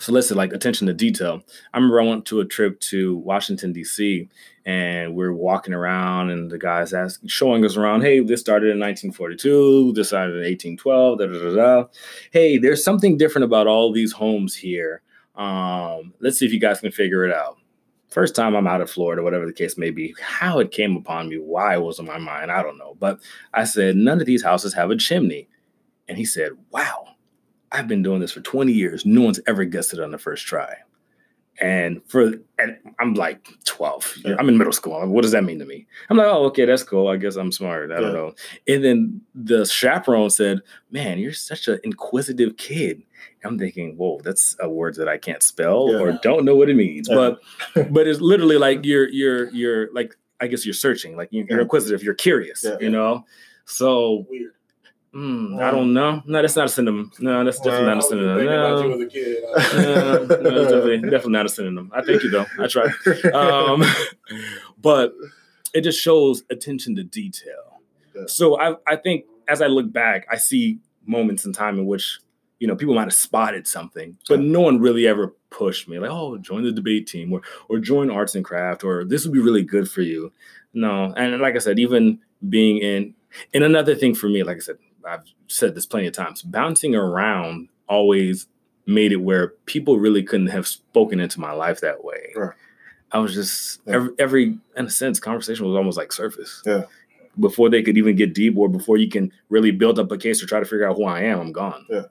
[0.01, 1.43] so let's like attention to detail.
[1.73, 4.27] I remember I went to a trip to Washington D.C.
[4.65, 8.01] and we're walking around, and the guys asked, showing us around.
[8.01, 9.93] Hey, this started in 1942.
[9.93, 11.19] This started in 1812.
[11.19, 11.87] Da, da, da, da.
[12.31, 15.03] Hey, there's something different about all these homes here.
[15.35, 17.57] Um, let's see if you guys can figure it out.
[18.09, 20.15] First time I'm out of Florida, whatever the case may be.
[20.19, 22.97] How it came upon me, why it was on my mind, I don't know.
[22.99, 23.19] But
[23.53, 25.47] I said, none of these houses have a chimney.
[26.09, 27.10] And he said, wow,
[27.71, 29.05] I've been doing this for 20 years.
[29.05, 30.75] No one's ever guessed it on the first try.
[31.59, 34.17] And for and I'm like 12.
[34.25, 34.35] Yeah.
[34.39, 34.93] I'm in middle school.
[34.99, 35.85] Like, what does that mean to me?
[36.09, 37.07] I'm like, oh, okay, that's cool.
[37.07, 37.91] I guess I'm smart.
[37.91, 38.33] I don't know.
[38.67, 43.03] And then the chaperone said, Man, you're such an inquisitive kid.
[43.43, 45.99] I'm thinking, whoa, that's a word that I can't spell Yeah.
[45.99, 47.07] or don't know what it means.
[47.09, 47.33] Yeah.
[47.75, 51.45] But but it's literally like you're you're you're like I guess you're searching, like you're,
[51.47, 51.61] Yeah.
[51.61, 52.77] inquisitive, you're curious, Yeah.
[52.79, 53.23] you know.
[53.65, 54.53] So Weird.
[55.13, 55.67] Mm, Yeah.
[55.67, 56.21] I don't know.
[56.25, 57.11] No, that's not a synonym.
[57.19, 58.37] No, that's definitely Well, not a I was just synonym.
[58.37, 60.33] thinking about you No, as a kid.
[60.43, 61.91] no, no, definitely, definitely not a synonym.
[61.93, 62.45] I thank you though.
[62.59, 62.87] I try.
[63.33, 63.83] Um,
[64.81, 65.13] but
[65.73, 67.81] it just shows attention to detail.
[68.15, 68.23] Yeah.
[68.27, 72.19] So I I think as I look back, I see moments in time in which
[72.59, 76.11] you know people might have spotted something, but no one really ever pushed me like,
[76.11, 79.39] oh, join the debate team or or join arts and craft or this would be
[79.39, 80.31] really good for you.
[80.73, 83.13] No, and like I said, even being in
[83.53, 86.95] and another thing for me, like I said, I've said this plenty of times, bouncing
[86.95, 88.47] around always
[88.85, 92.33] made it where people really couldn't have spoken into my life that way.
[92.35, 92.55] Right.
[93.11, 93.95] I was just Yeah.
[93.95, 96.63] every, every in a sense conversation was almost like surface.
[96.65, 96.85] Yeah.
[97.39, 100.39] Before they could even get deep or before you can really build up a case
[100.39, 101.85] to try to figure out who I am, I'm gone.
[101.89, 102.05] Yeah.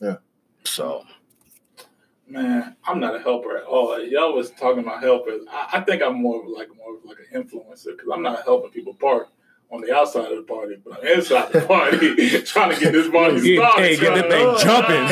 [0.00, 0.16] Yeah.
[0.64, 1.04] So
[2.28, 4.00] Man, I'm not a helper at all.
[4.04, 5.42] Y'all was talking about helpers.
[5.50, 8.44] I, I think I'm more of like more of like an influencer because I'm not
[8.44, 9.28] helping people park
[9.70, 13.08] on the outside of the party, but I'm inside the party trying to get this
[13.10, 13.82] party Get- started.
[13.84, 15.04] hey, get that thing jumping.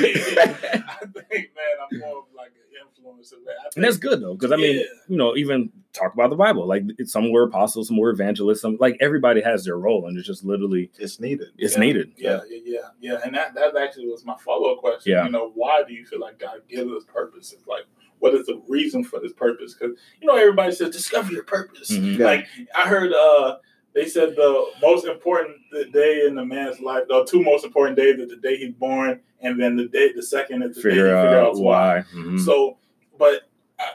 [0.00, 3.32] I think, man, I'm more of like an influencer.
[3.44, 3.54] Man.
[3.64, 4.82] I and that's good though, because I mean, Yeah.
[5.08, 6.66] you know, even talk about the Bible.
[6.66, 10.26] Like some were apostles, some were evangelists, some like everybody has their role, and it's
[10.26, 11.48] just literally It's needed.
[11.56, 11.80] it's Yeah.
[11.80, 12.12] needed.
[12.16, 13.18] Yeah, yeah, yeah, yeah.
[13.24, 15.12] And that that actually was my follow up question.
[15.12, 15.24] Yeah.
[15.26, 17.52] You know, why do you feel like God gives us purpose?
[17.52, 17.84] It's like,
[18.20, 19.74] what is the reason for this purpose?
[19.74, 21.90] Because you know, everybody says discover your purpose.
[21.90, 22.18] Mhm.
[22.18, 22.24] Yeah.
[22.26, 23.56] Like I heard, uh,
[23.94, 25.56] they said the most important
[25.92, 29.20] day in a man's life, the two most important days is the day he's born,
[29.40, 31.96] and then the day the second is the day he Figure figure out out why.
[31.98, 32.04] why.
[32.14, 32.38] Mhm.
[32.44, 32.78] So,
[33.18, 33.48] but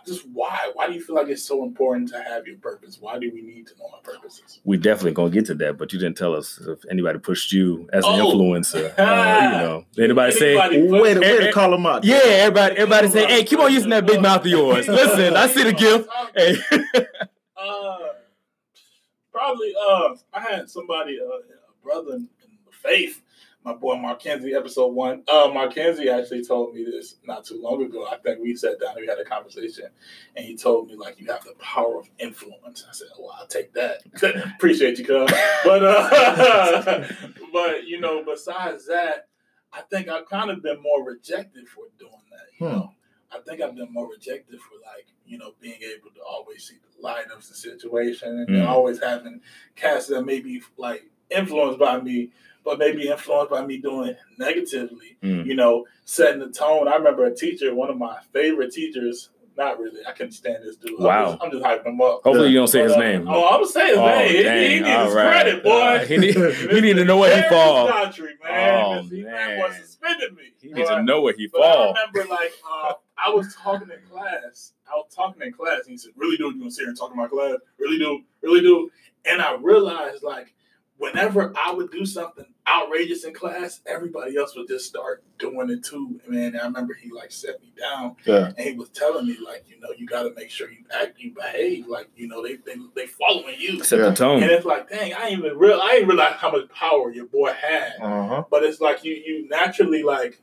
[0.06, 0.71] just why?
[0.74, 2.98] Why do you feel like it's so important to have your purpose?
[3.00, 4.60] Why do we need to know our purposes?
[4.63, 7.88] we definitely gonna get to that, but you didn't tell us if anybody pushed you
[7.93, 8.34] as an Oh.
[8.34, 8.93] influencer.
[9.00, 10.52] Uh, you know, did anybody say?
[10.58, 12.04] Anybody put- Way to, way to call them out.
[12.04, 15.48] Yeah, everybody, everybody say, "Hey, keep on using that big mouth of yours." Listen, I
[15.48, 16.10] see the gift.
[16.36, 16.56] Hey,
[17.58, 17.98] Uh,
[19.32, 19.74] probably.
[19.80, 23.21] Uh, I had somebody, uh, a brother in, in the faith,
[23.65, 25.23] my boy Markenzie, episode one.
[25.28, 28.06] Uh, Markenzie actually told me this not too long ago.
[28.10, 29.86] I think we sat down, and we had a conversation,
[30.36, 32.86] and he told me like you have the power of influence.
[32.88, 34.04] I said, "Well, I'll take that.
[34.56, 35.32] Appreciate you, cuz."
[35.65, 37.08] But uh,
[37.51, 39.30] but you know, besides that,
[39.73, 42.45] I think I've kind of been more rejected for doing that.
[42.60, 42.73] You Hmm.
[42.73, 42.91] know,
[43.32, 46.75] I think I've been more rejected for like you know being able to always see
[46.75, 48.67] the light of the situation and Mm.
[48.67, 49.41] always having
[49.75, 52.32] cats that may be like influenced by me,
[52.65, 55.17] but maybe influenced by me doing it negatively.
[55.23, 55.45] Mm.
[55.45, 56.88] You know, setting the tone.
[56.88, 59.30] I remember a teacher, one of my favorite teachers.
[59.58, 60.01] Not really.
[60.06, 60.99] I couldn't stand this dude.
[60.99, 61.32] I'm Wow.
[61.32, 62.21] just, I'm just hyping him up.
[62.25, 63.25] hopefully you don't say his But, uh, name.
[63.30, 64.30] Oh, I'm gonna say his Oh, name.
[64.30, 65.32] He- He, needs All his right.
[65.32, 65.71] credit, boy.
[65.71, 66.36] Uh, he need,
[66.73, 67.49] he need to know where he Mr.
[67.49, 67.88] fall.
[67.88, 68.84] Country, man.
[68.86, 69.60] Oh, He man.
[69.60, 70.51] was suspended me.
[70.62, 73.99] He needs to know where he But I remember, like, uh, I was talking in
[74.12, 74.73] class.
[74.91, 76.89] I was talking in class, and he said, "Really, do you want to sit here
[76.89, 77.56] and talk in my class?
[77.80, 78.91] Really do, really do."
[79.23, 80.54] And I realized, like,
[80.98, 85.84] whenever I would do something outrageous in class, everybody else would just start doing it
[85.84, 86.20] too.
[86.28, 88.48] Man, I remember he like set me down, Yeah.
[88.58, 91.20] and he was telling me, like, you know, you got to make sure you act,
[91.20, 93.84] you behave, like, you know, they they they following you.
[93.84, 94.10] Set Yeah.
[94.10, 94.42] the tone.
[94.42, 95.80] And it's like, dang, I ain't even real.
[95.82, 98.44] I didn't realize how much power your boy had Uh huh.
[98.50, 100.42] but it's like you you naturally like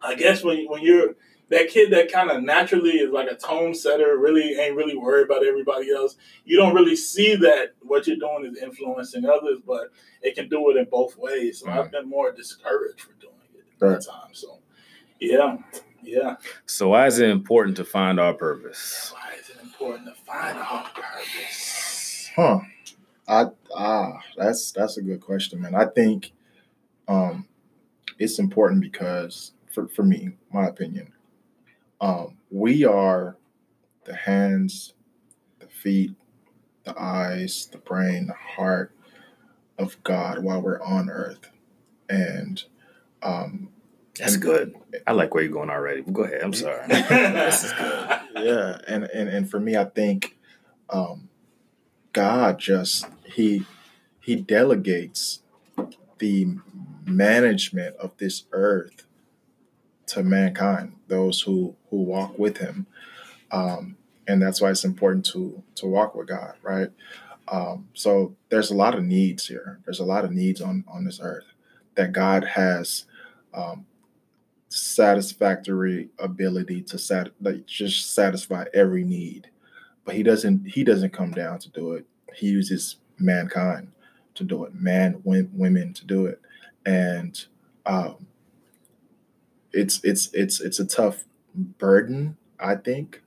[0.00, 1.14] I guess when when you're
[1.50, 5.24] that kid that kind of naturally is like a tone setter, really ain't really worried
[5.24, 6.16] about everybody else.
[6.44, 9.90] You don't really see that what you're doing is influencing others, but
[10.22, 11.60] it can do it in both ways.
[11.60, 14.00] So I've been more discouraged for doing it at Right.
[14.00, 14.32] time.
[14.32, 14.58] So
[15.20, 15.56] yeah,
[16.02, 16.36] yeah.
[16.66, 19.12] So why is it important to find our purpose?
[19.14, 22.30] Why is it important to find our purpose?
[22.36, 22.60] Huh.
[23.26, 25.74] I ah, that's that's a good question, man.
[25.74, 26.32] I think
[27.08, 27.46] um
[28.18, 31.12] it's important because for, for me, my opinion,
[32.00, 33.36] um, we are
[34.04, 34.94] the hands,
[35.58, 36.12] the feet,
[36.84, 38.92] the eyes, the brain, the heart
[39.78, 41.50] of God while we're on earth.
[42.08, 42.62] And
[43.22, 43.68] um
[44.18, 44.74] That's good.
[45.06, 46.02] I like where you're going already.
[46.02, 46.42] Go ahead.
[46.42, 46.86] I'm sorry.
[46.88, 48.20] this is good.
[48.44, 50.36] yeah and, and and for me i think
[50.90, 51.28] um
[52.12, 53.64] god just he
[54.20, 55.42] he delegates
[56.18, 56.46] the
[57.04, 59.06] management of this earth
[60.08, 62.86] to mankind those who who walk with him.
[63.50, 66.90] Um and that's why it's important to to walk with god right?
[67.48, 69.80] Um so there's a lot of needs here.
[69.84, 71.46] There's a lot of needs on on this earth
[71.94, 73.04] that god has
[73.54, 73.86] um
[74.68, 79.50] satisfactory ability to sat like just satisfy every need.
[80.04, 82.06] But he doesn't he doesn't come down to do it.
[82.34, 83.92] He uses mankind
[84.34, 86.40] to do it man women to do it.
[86.86, 87.42] And
[87.86, 88.26] um
[89.72, 93.22] it's it's it's it's a tough burden i think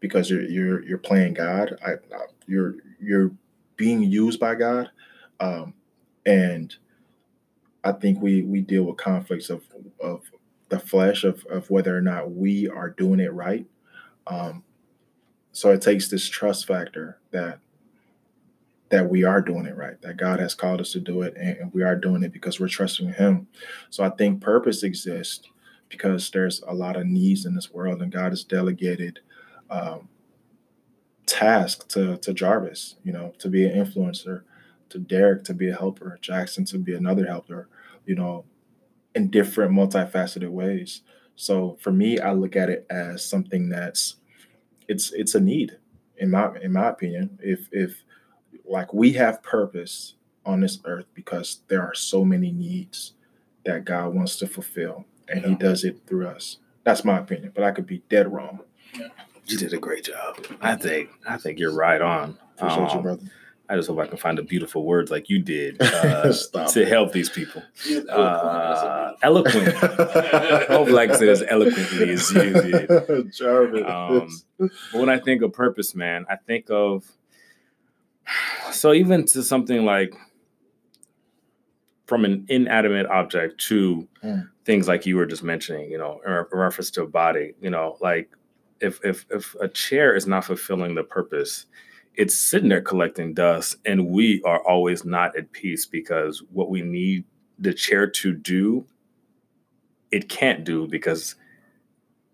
[0.00, 3.32] because you're you're you're playing god i I- you're you're
[3.76, 4.90] being used by god
[5.40, 5.74] um
[6.24, 6.76] and
[7.84, 9.62] i think we we deal with conflicts of
[10.00, 10.22] of
[10.68, 13.66] the flesh of, of whether or not we are doing it right.
[14.26, 14.64] Um,
[15.52, 17.60] so it takes this trust factor that
[18.88, 21.56] that we are doing it right, that God has called us to do it, and,
[21.58, 23.48] and we are doing it because we're trusting Him.
[23.90, 25.48] So I think purpose exists
[25.88, 29.20] because there's a lot of needs in this world, and God has delegated
[29.70, 30.08] um,
[31.26, 34.42] tasks to to Jarvis, you know, to be an influencer,
[34.90, 37.68] to Derek to be a helper, Jackson to be another helper,
[38.04, 38.44] you know,
[39.14, 41.02] in different multifaceted ways.
[41.34, 44.16] So for me, I look at it as something that's
[44.88, 45.78] it's it's a need
[46.16, 47.38] in my in my opinion.
[47.42, 48.02] If if
[48.64, 50.14] like we have purpose
[50.44, 53.12] on this earth because there are so many needs
[53.64, 56.58] that God wants to fulfill and he does it through us.
[56.84, 58.60] That's my opinion, but I could be dead wrong.
[59.46, 60.44] You did a great job.
[60.60, 61.10] I think.
[61.28, 62.36] I think you're right on.
[62.56, 63.22] Appreciate you, Um, brother.
[63.68, 66.32] I just hope I can find the beautiful words like you did uh,
[66.68, 67.62] to help these people.
[68.08, 69.72] Uh, eloquent.
[69.74, 73.32] Hopefully, I can say as eloquently as you did.
[73.36, 73.82] Jarvis.
[73.84, 77.04] Um, but when I think of purpose, man, I think of
[78.70, 80.14] so even to something like
[82.06, 84.48] from an inanimate object to mm.
[84.64, 87.96] things like you were just mentioning, you know, in reference to a body, you know,
[88.00, 88.30] like
[88.80, 91.66] if if if a chair is not fulfilling the purpose
[92.16, 96.82] it's sitting there collecting dust and we are always not at peace because what we
[96.82, 97.24] need
[97.58, 98.86] the chair to do
[100.10, 101.36] it can't do because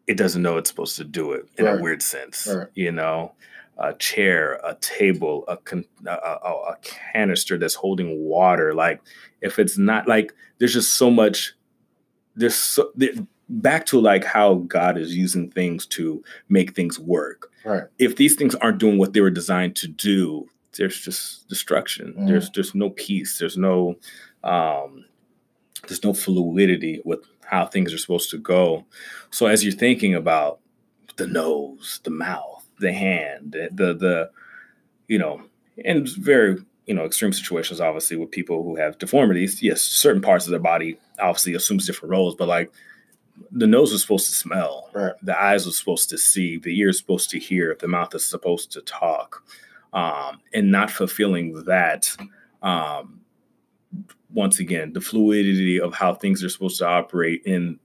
[0.06, 1.78] it doesn't know it's supposed to do it in right.
[1.78, 2.68] a weird sense right.
[2.74, 3.32] you know
[3.78, 5.58] a chair a table a,
[6.06, 9.00] a, a, canister that's holding water like
[9.40, 11.54] if it's not like there's just so much
[12.36, 13.12] there's so there,
[13.48, 17.84] back to like how god is using things to make things work Right.
[17.98, 22.14] If these things aren't doing what they were designed to do, there's just destruction.
[22.18, 22.26] Mm.
[22.26, 23.38] There's there's no peace.
[23.38, 23.96] There's no
[24.42, 25.04] um,
[25.86, 28.84] there's no fluidity with how things are supposed to go.
[29.30, 30.60] So as you're thinking about
[31.16, 34.30] the nose, the mouth, the hand, the the
[35.08, 35.42] you know,
[35.84, 40.46] and very you know extreme situations obviously with people who have deformities yes certain parts
[40.46, 42.72] of their body obviously assumes different roles but like
[43.50, 44.90] the nose was supposed to smell.
[44.92, 45.12] Right.
[45.22, 46.58] The eyes were supposed to see.
[46.58, 47.76] The ears supposed to hear.
[47.78, 49.44] The mouth is supposed to talk.
[49.92, 52.14] Um, and not fulfilling that.
[52.62, 53.20] Um,
[54.32, 57.78] once again, the fluidity of how things are supposed to operate in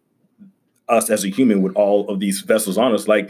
[0.87, 3.07] us as a human with all of these vessels on us.
[3.07, 3.29] Like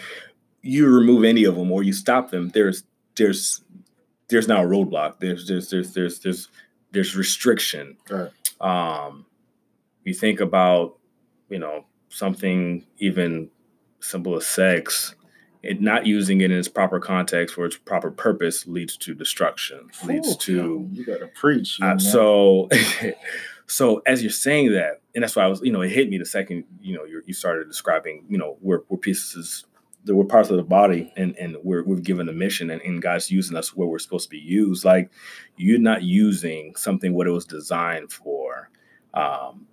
[0.68, 2.84] you remove any of them or you stop them, there's
[3.16, 3.62] there's
[4.30, 5.20] there's now a roadblock.
[5.20, 6.50] There's there's there's there's there's
[6.92, 7.98] there's restriction.
[8.10, 8.32] Right.
[8.60, 9.26] Um,
[10.04, 10.98] you think about
[11.50, 13.50] you know something even
[14.00, 15.16] simple as sex,
[15.64, 19.90] it not using it in its proper context for its proper purpose leads to destruction.
[20.06, 21.80] Leads to you gotta preach.
[21.82, 22.70] Uh, so,
[23.68, 26.18] so as you're saying that, and that's why I was, you know, it hit me
[26.18, 29.66] the second, you know, you started describing, you know, we're, we're pieces,
[30.08, 33.02] that we're parts of the body, and and we're we're given a mission, and, and
[33.02, 34.84] God's using us where we're supposed to be used.
[34.84, 35.12] Like
[35.56, 38.70] you're not using something what it was designed for.
[39.14, 39.68] Um,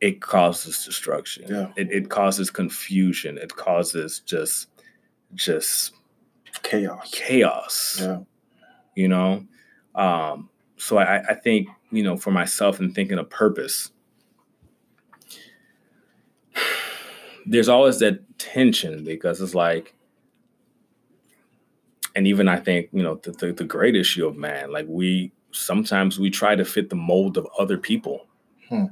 [0.00, 1.44] it causes destruction.
[1.48, 1.72] Yeah.
[1.76, 3.38] It, it causes confusion.
[3.38, 4.68] It causes just
[5.34, 5.92] just
[6.62, 7.10] chaos.
[7.12, 7.98] Chaos.
[8.00, 8.20] Yeah.
[8.94, 9.46] You know?
[9.94, 13.90] Um, so I, I think, you know, for myself and thinking of purpose,
[17.46, 19.94] there's always that tension because it's like,
[22.16, 25.32] and even I think, you know, the, the, the great issue of man, like we
[25.52, 28.26] sometimes we try to fit the mold of other people.
[28.68, 28.86] Hmm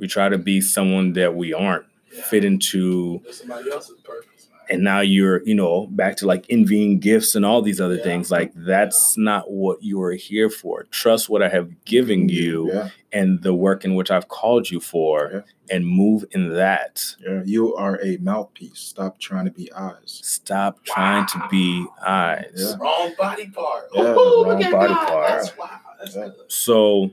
[0.00, 2.22] we try to be someone that we aren't, yeah.
[2.24, 4.39] fit into somebody else's purpose.
[4.70, 8.04] And now you're, you know, back to like envying gifts and all these other yeah.
[8.04, 8.30] things.
[8.30, 9.24] Like that's yeah.
[9.24, 10.84] not what you are here for.
[10.84, 12.36] Trust what I have given mm-hmm.
[12.36, 17.04] you and the work in which I've called you for and move in that.
[17.18, 18.78] Yeah, you are a mouthpiece.
[18.78, 20.20] Stop trying to be eyes.
[20.22, 20.94] Stop wow.
[20.94, 22.76] trying to be eyes.
[22.78, 23.88] Wrong body part.
[23.92, 25.08] Yeah, Ooh, wrong body God.
[25.08, 25.28] part.
[25.28, 25.80] That's wow.
[26.14, 27.10] That's so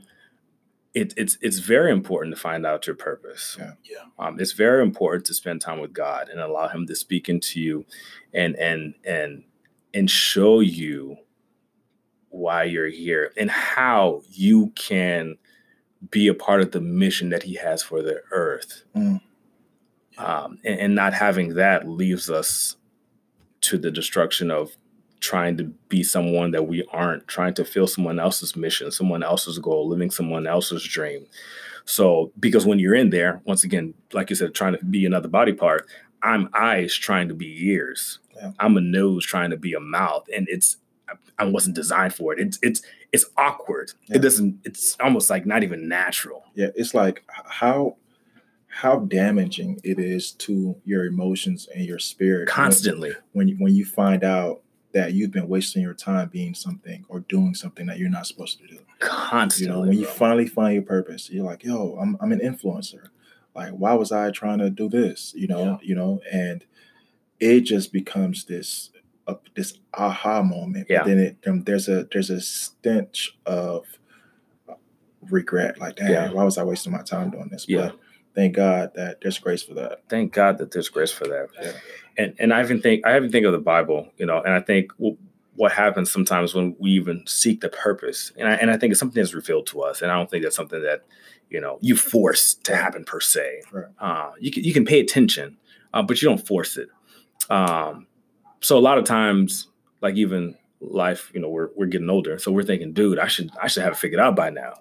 [0.98, 3.56] it, it's it's very important to find out your purpose.
[3.58, 3.72] Yeah.
[3.84, 4.04] yeah.
[4.18, 7.60] Um, it's very important to spend time with God and allow Him to speak into
[7.60, 7.86] you,
[8.32, 9.44] and and and
[9.94, 11.16] and show you
[12.30, 15.38] why you're here and how you can
[16.10, 18.84] be a part of the mission that He has for the earth.
[18.96, 19.20] Mm.
[20.18, 22.76] Um, and, and not having that leaves us
[23.62, 24.76] to the destruction of
[25.20, 29.58] trying to be someone that we aren't, trying to fill someone else's mission, someone else's
[29.58, 31.26] goal, living someone else's dream.
[31.84, 35.28] So, because when you're in there, once again, like you said, trying to be another
[35.28, 35.88] body part,
[36.22, 38.18] I'm eyes trying to be ears.
[38.36, 38.52] Yeah.
[38.58, 40.76] I'm a nose trying to be a mouth, and it's
[41.38, 42.40] I wasn't designed for it.
[42.40, 43.92] It's it's it's awkward.
[44.06, 44.16] Yeah.
[44.16, 44.60] It doesn't.
[44.64, 46.44] It's almost like not even natural.
[46.54, 47.96] Yeah, it's like how
[48.68, 53.74] how damaging it is to your emotions and your spirit constantly when when you, when
[53.74, 54.60] you find out
[54.92, 58.58] that you've been wasting your time being something or doing something that you're not supposed
[58.58, 58.78] to do.
[59.00, 59.66] Constantly.
[59.66, 63.08] You know, when you finally find your purpose, you're like, yo, I'm I'm an influencer.
[63.54, 65.32] Like, why was I trying to do this?
[65.36, 65.76] You know, yeah.
[65.82, 66.64] you know, and
[67.40, 68.90] it just becomes this
[69.26, 70.86] uh, this aha moment.
[70.88, 70.98] Yeah.
[70.98, 73.86] But then it um, there's a there's a stench of
[75.22, 75.78] regret.
[75.78, 76.32] Like, damn, yeah.
[76.32, 77.66] why was I wasting my time doing this?
[77.68, 77.88] Yeah.
[77.88, 77.98] But
[78.34, 80.02] thank God that there's grace for that.
[80.08, 81.48] Thank God that there's grace for that.
[81.60, 81.72] Yeah.
[82.18, 84.60] And and I even think I even think of the Bible, you know, and I
[84.60, 84.92] think
[85.54, 89.00] what happens sometimes when we even seek the purpose, and I and I think it's
[89.00, 91.04] something that's revealed to us, and I don't think that's something that
[91.48, 93.62] you know you force to happen per se.
[93.72, 93.86] Right.
[94.00, 95.56] Uh, you can you can pay attention,
[95.94, 96.88] uh, but you don't force it.
[97.50, 98.06] Um,
[98.60, 99.68] so a lot of times,
[100.00, 102.38] like even life, you know, we're we're getting older.
[102.38, 104.74] So we're thinking, dude, I should I should have it figured out by now.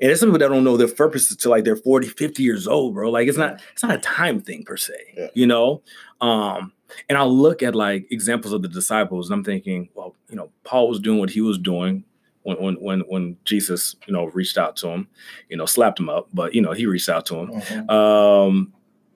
[0.00, 2.66] And it's some people that don't know their purpose until like they're 40, 50 years
[2.68, 3.10] old, bro.
[3.10, 5.26] Like it's not it's not a time thing per se, Yeah.
[5.34, 5.82] you know?
[6.20, 6.72] Um,
[7.08, 10.50] and I'll look at like examples of the disciples, and I'm thinking, well, you know,
[10.64, 12.04] Paul was doing what he was doing
[12.42, 15.08] when when when when Jesus, you know, reached out to him,
[15.48, 17.48] you know, slapped him up, but you know, he reached out to him.
[17.50, 17.90] Mhm.
[17.90, 18.72] um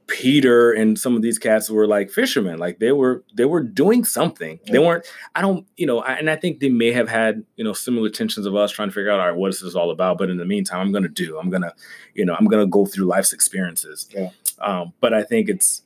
[0.09, 4.05] peter and some of these cats were like fishermen like they were they were doing
[4.05, 4.61] something.
[4.70, 5.05] They weren't
[5.35, 8.09] i don't you know I, and i think they may have had you know similar
[8.09, 10.18] tensions of us trying to figure out all right what is this all about?
[10.18, 11.72] But in the meantime i'm gonna do i'm gonna
[12.14, 14.09] you know i'm gonna go through life's experiences.
[14.14, 14.31] Yeah.
[14.61, 15.83] um but i think it's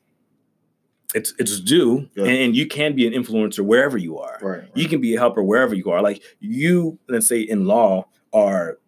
[1.15, 2.25] it's it's due Yeah.
[2.25, 4.59] and, and you can be an influencer wherever you are Right.
[4.61, 4.69] right.
[4.75, 6.03] you can be a helper wherever you are.
[6.03, 8.79] Like you, let's say in law, are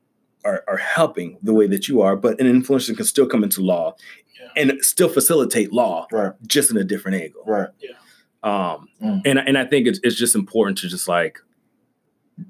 [0.45, 3.61] are, are helping the way that you are, but an influencer can still come into
[3.61, 3.95] law
[4.41, 4.63] Yeah.
[4.63, 6.33] and still facilitate law, Right.
[6.47, 7.43] just in a different angle.
[7.47, 7.69] Right.
[8.43, 9.23] Um, Mm.
[9.25, 11.39] and and I think it's it's just important to just like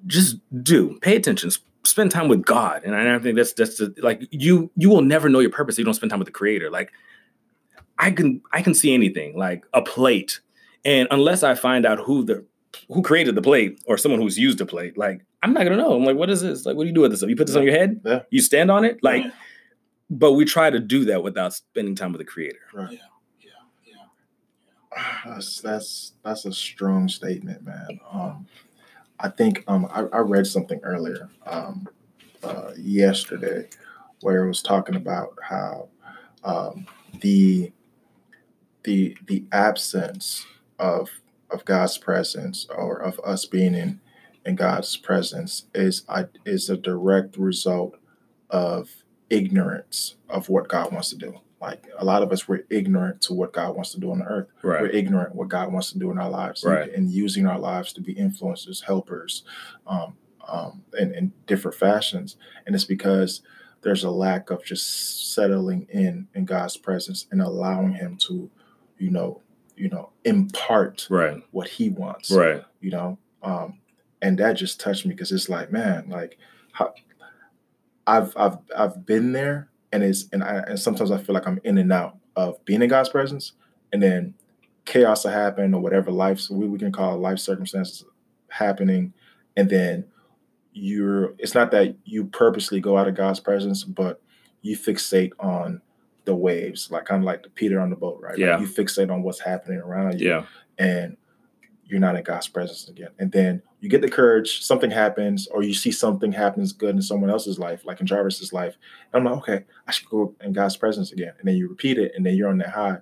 [0.07, 1.51] just do pay attention,
[1.85, 5.03] spend time with God, and I, I think that's that's the, like you you will
[5.03, 6.71] never know your purpose if you don't spend time with the Creator.
[6.71, 6.93] Like
[8.03, 10.41] I can I can see anything like a plate,
[10.85, 12.45] and unless I find out who the
[12.89, 15.95] who created the plate or someone who's used the plate, like I'm not gonna know.
[15.95, 16.67] I'm like, what is this?
[16.67, 17.21] Like, what do you do with this?
[17.21, 17.31] stuff?
[17.31, 18.01] You put this on your head?
[18.05, 18.23] Yeah.
[18.31, 18.99] You stand on it?
[19.03, 19.31] Like, Yeah.
[20.11, 22.59] but we try to do that without spending time with the Creator.
[22.75, 22.99] Right.
[23.41, 23.51] Yeah,
[23.85, 25.05] yeah.
[25.27, 28.01] That's that's that's a strong statement, man.
[28.11, 28.47] Um,
[29.21, 31.89] I think um, I, I read something earlier um,
[32.43, 33.69] uh, yesterday
[34.23, 35.89] where it was talking about how
[36.43, 36.87] um,
[37.21, 37.73] the
[38.85, 40.45] the the absence
[40.79, 41.11] of
[41.51, 44.01] of God's presence or of us being in
[44.45, 47.97] in God's presence is I is a direct result
[48.51, 48.91] of
[49.31, 51.41] ignorance of what God wants to do.
[51.61, 54.25] Like a lot of us, we're ignorant to what God wants to do on the
[54.25, 54.49] earth
[54.83, 57.93] we're ignorant what God wants to do in our lives, and- and, using our lives
[57.93, 59.45] to be influencers, helpers,
[59.87, 60.17] um,
[60.49, 62.37] um, in, in different fashions.
[62.67, 63.43] And it's because
[63.83, 68.51] there's a lack of just settling in in God's presence and allowing Him to,
[69.03, 69.41] you know,
[69.77, 71.43] you know, impart Right.
[71.51, 72.31] what He wants.
[72.31, 72.63] Right.
[72.81, 73.81] You know, um,
[74.21, 76.39] and that just touched me because it's like, man, like,
[76.73, 76.95] how,
[78.07, 81.61] I've I've I've been there, and it's and I and sometimes I feel like I'm
[81.65, 83.53] in and out of being in God's presence,
[83.93, 84.35] and then
[84.85, 88.05] chaos will happen or whatever life we, we can call life circumstances
[88.49, 89.13] happening,
[89.57, 90.05] and then
[90.73, 94.21] you're it's not that you purposely go out of God's presence, but
[94.63, 95.81] you fixate on
[96.25, 98.33] the waves, like kind of like the Peter on the boat, right?
[98.33, 98.61] Like, Yeah.
[98.61, 100.47] you fixate on what's happening around you Yeah.
[100.79, 101.17] and
[101.85, 103.11] you're not in God's presence again.
[103.19, 107.03] And then you get the courage, something happens, or you see something happens good in
[107.03, 108.77] someone else's life, like in Jarvis's life.
[109.13, 111.33] And I'm like, okay, I should go in God's presence again.
[111.39, 112.99] And then you repeat it, and then you're on that high.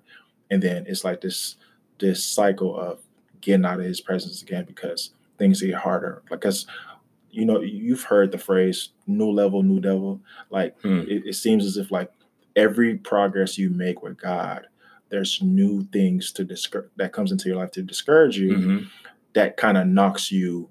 [0.50, 1.56] And then it's like this
[1.98, 3.00] this cycle of
[3.42, 6.22] getting out of his presence again because things get harder.
[6.30, 6.66] Like cause
[7.30, 10.20] you know, you've heard the phrase new level, new devil.
[10.48, 11.00] Like Hmm.
[11.06, 12.10] it, it seems as if like
[12.56, 14.66] every progress you make with God,
[15.08, 18.86] there's new things to discour- that comes into your life to discourage you Mhm.
[19.34, 20.68] that kind of knocks you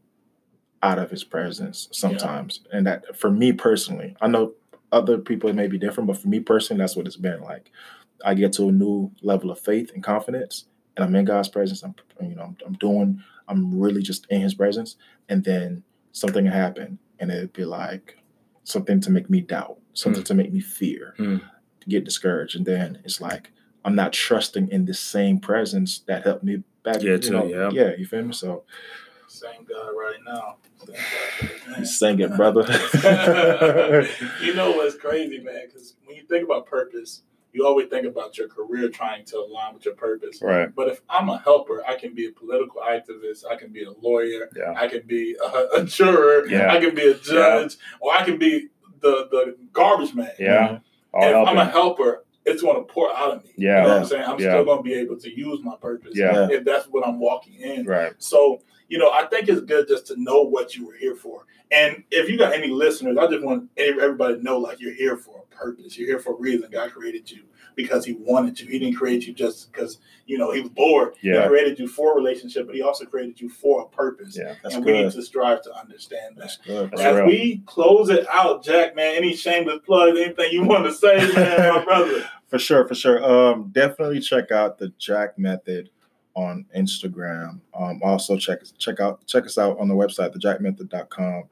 [0.82, 2.61] out of his presence sometimes.
[2.71, 4.53] And that for me personally, I know
[4.91, 7.69] other people it may be different, but for me personally, that's what it's been like.
[8.23, 10.65] I get to a new level of faith and confidence,
[10.95, 11.84] and I'm in God's presence.
[11.84, 14.95] I'm, you know, I'm, I'm doing, I'm really just in His presence,
[15.27, 18.17] and then something will happen, and it'd be like
[18.63, 21.38] something to make me doubt, something to make me fear, Hmm.
[21.89, 23.51] To get discouraged, and then it's like
[23.83, 27.01] I'm not trusting in the same presence that helped me back.
[27.01, 27.69] Yeah, you too, know, yeah.
[27.71, 28.33] yeah, you feel me?
[28.33, 28.63] So
[29.27, 30.57] Same God right now.
[30.85, 31.79] Same guy.
[31.79, 32.61] you sang it, brother.
[34.41, 35.67] you know what's crazy, man?
[35.67, 39.73] Because when you think about purpose, you always think about your career trying to align
[39.73, 40.41] with your purpose.
[40.41, 40.73] Right.
[40.73, 43.91] But if I'm a helper, I can be a political activist, I can be a
[43.91, 44.73] lawyer, Yeah.
[44.75, 46.71] I can be a, a juror, Yeah.
[46.71, 48.67] I can be a judge, or I can be
[49.01, 50.31] the, the garbage man.
[50.37, 50.79] Yeah.
[51.14, 53.51] All if I'm a helper, it's going to pour out of me.
[53.57, 53.82] Yeah.
[53.82, 54.24] You know what I'm saying?
[54.24, 54.51] I'm Yeah.
[54.51, 56.47] still going to be able to use my purpose Yeah.
[56.49, 57.86] if that's what I'm walking in.
[57.86, 58.14] Right.
[58.18, 61.45] So, you know, I think it's good just to know what you were here for.
[61.72, 65.18] And if you got any listeners, I just want everybody to know like you're here
[65.18, 65.97] for a purpose.
[65.97, 66.70] You're here for a reason.
[66.72, 67.43] God created you
[67.82, 68.65] because He wanted to.
[68.65, 71.13] He didn't create you just because, you know, He was bored.
[71.21, 71.43] Yeah.
[71.43, 74.38] He created you for a relationship, but He also created you for a purpose.
[74.38, 74.55] Yeah.
[74.63, 76.41] That's and we need to strive to understand that.
[76.41, 76.91] That's good.
[76.91, 77.25] That's As real.
[77.27, 81.75] we close it out, Jack, man, any shameless plug, anything you want to say, man,
[81.75, 82.30] my brother?
[82.47, 83.23] For sure, for sure.
[83.23, 85.89] Um, definitely check out the Jack Method
[86.36, 87.59] on Instagram.
[87.77, 91.43] Um, also check check out check us out on the website, thejackmethod.com.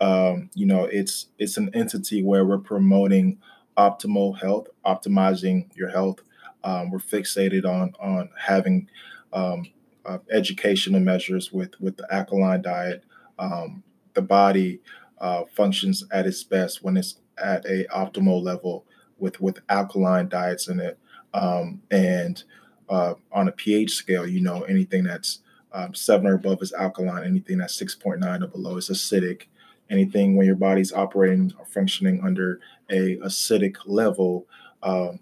[0.00, 3.38] Um, you know, it's it's an entity where we're promoting
[3.76, 6.20] optimal health, optimizing your health.
[6.64, 8.88] Um, we're fixated on on having
[9.32, 9.66] um,
[10.04, 13.04] uh, educational measures with with the alkaline diet.
[13.38, 13.82] um,
[14.14, 14.80] the body
[15.18, 18.84] uh, functions at its best when it's at a optimal level
[19.18, 20.98] with with alkaline diets in it
[21.32, 22.44] um, and
[22.88, 25.40] uh, on a pH scale, you know anything that's
[25.72, 27.24] um, seven or above is alkaline.
[27.24, 29.44] Anything that's six point nine or below is acidic.
[29.90, 32.60] Anything when your body's operating or functioning under
[32.90, 34.46] a acidic level,
[34.82, 35.20] um,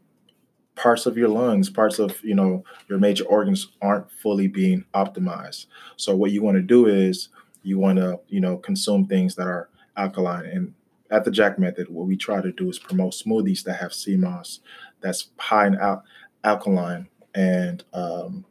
[0.74, 5.66] parts of your lungs, parts of you know your major organs aren't fully being optimized.
[5.96, 7.28] So what you want to do is
[7.62, 10.46] you want to you know consume things that are alkaline.
[10.46, 10.74] And
[11.10, 14.16] at the Jack Method, what we try to do is promote smoothies that have sea
[14.16, 14.60] moss
[15.00, 16.04] that's high in al-
[16.44, 18.44] alkaline, and um,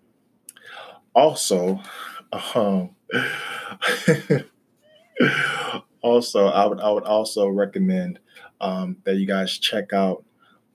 [1.14, 1.82] also.
[2.54, 2.90] Um,
[6.02, 8.20] also, I would I would also recommend
[8.62, 10.24] um, that you guys check out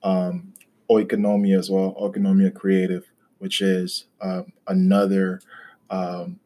[0.03, 0.53] um,
[0.89, 3.05] Oikonomia as well, Oikonomia Creative,
[3.39, 5.41] which is um, another,
[5.89, 6.39] um,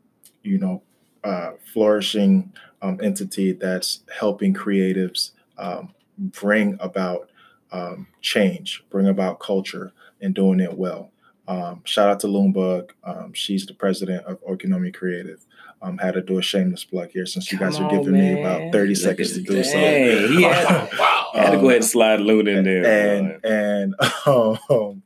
[0.43, 0.81] you know,
[1.23, 2.51] uh, flourishing
[2.81, 7.29] um, entity that's helping creatives um, bring about
[7.71, 11.11] um, change, bring about culture, and doing it well.
[11.47, 12.91] Um, shout out to Loonbug.
[13.33, 15.45] she's the president of Oikonomia Creative.
[15.81, 18.41] Um, had to do a shameless plug here since you guys are giving on, me
[18.41, 19.77] about 30 Look seconds to do so.
[19.77, 21.29] He had, wow.
[21.35, 23.15] had to go ahead and slide Loon in there.
[23.15, 23.95] And and
[24.25, 25.03] um,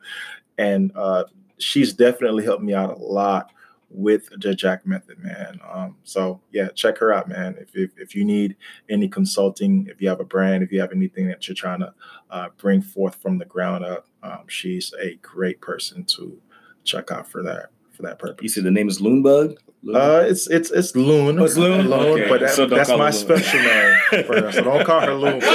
[0.58, 1.26] and uh,
[1.58, 3.52] she's definitely helped me out a lot
[3.90, 5.60] with the Jack Method, man.
[5.70, 7.58] Um, so yeah, check her out, man.
[7.60, 8.56] If, if, if you need
[8.90, 11.94] any consulting, if you have a brand, if you have anything that you're trying to
[12.30, 16.40] uh, bring forth from the ground up, um, she's a great person to
[16.84, 18.44] check out for that for that purpose.
[18.44, 19.58] You see, the name is Loonbug.
[19.94, 21.40] Uh, it's it's it's Loon.
[21.40, 21.90] Oh, it's Loon.
[21.90, 22.30] Loon, okay.
[22.30, 23.98] but that, so that's my special name.
[24.26, 25.42] For her, so don't call her Loon.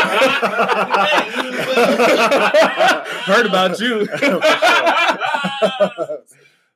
[3.27, 4.07] Heard about you.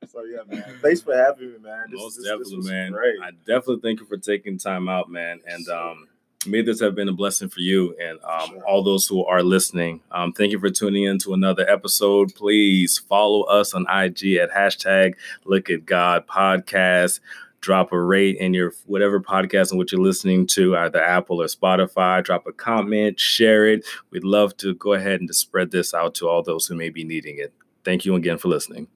[0.07, 0.79] so yeah, man.
[0.81, 1.87] Thanks for having me, man.
[1.89, 2.91] This, Most this, definitely, this man.
[2.93, 3.15] Great.
[3.21, 5.41] I definitely thank you for taking time out, man.
[5.45, 6.07] And um,
[6.45, 8.63] may this have been a blessing for you and um, sure.
[8.67, 10.01] all those who are listening.
[10.11, 12.33] Um, thank you for tuning in to another episode.
[12.35, 15.15] Please follow us on IG at hashtag
[15.45, 17.19] Look at God Podcast.
[17.59, 21.45] Drop a rate in your whatever podcast and what you're listening to, either Apple or
[21.45, 22.23] Spotify.
[22.23, 23.85] Drop a comment, share it.
[24.09, 26.89] We'd love to go ahead and to spread this out to all those who may
[26.89, 27.53] be needing it.
[27.83, 28.87] Thank you again for listening.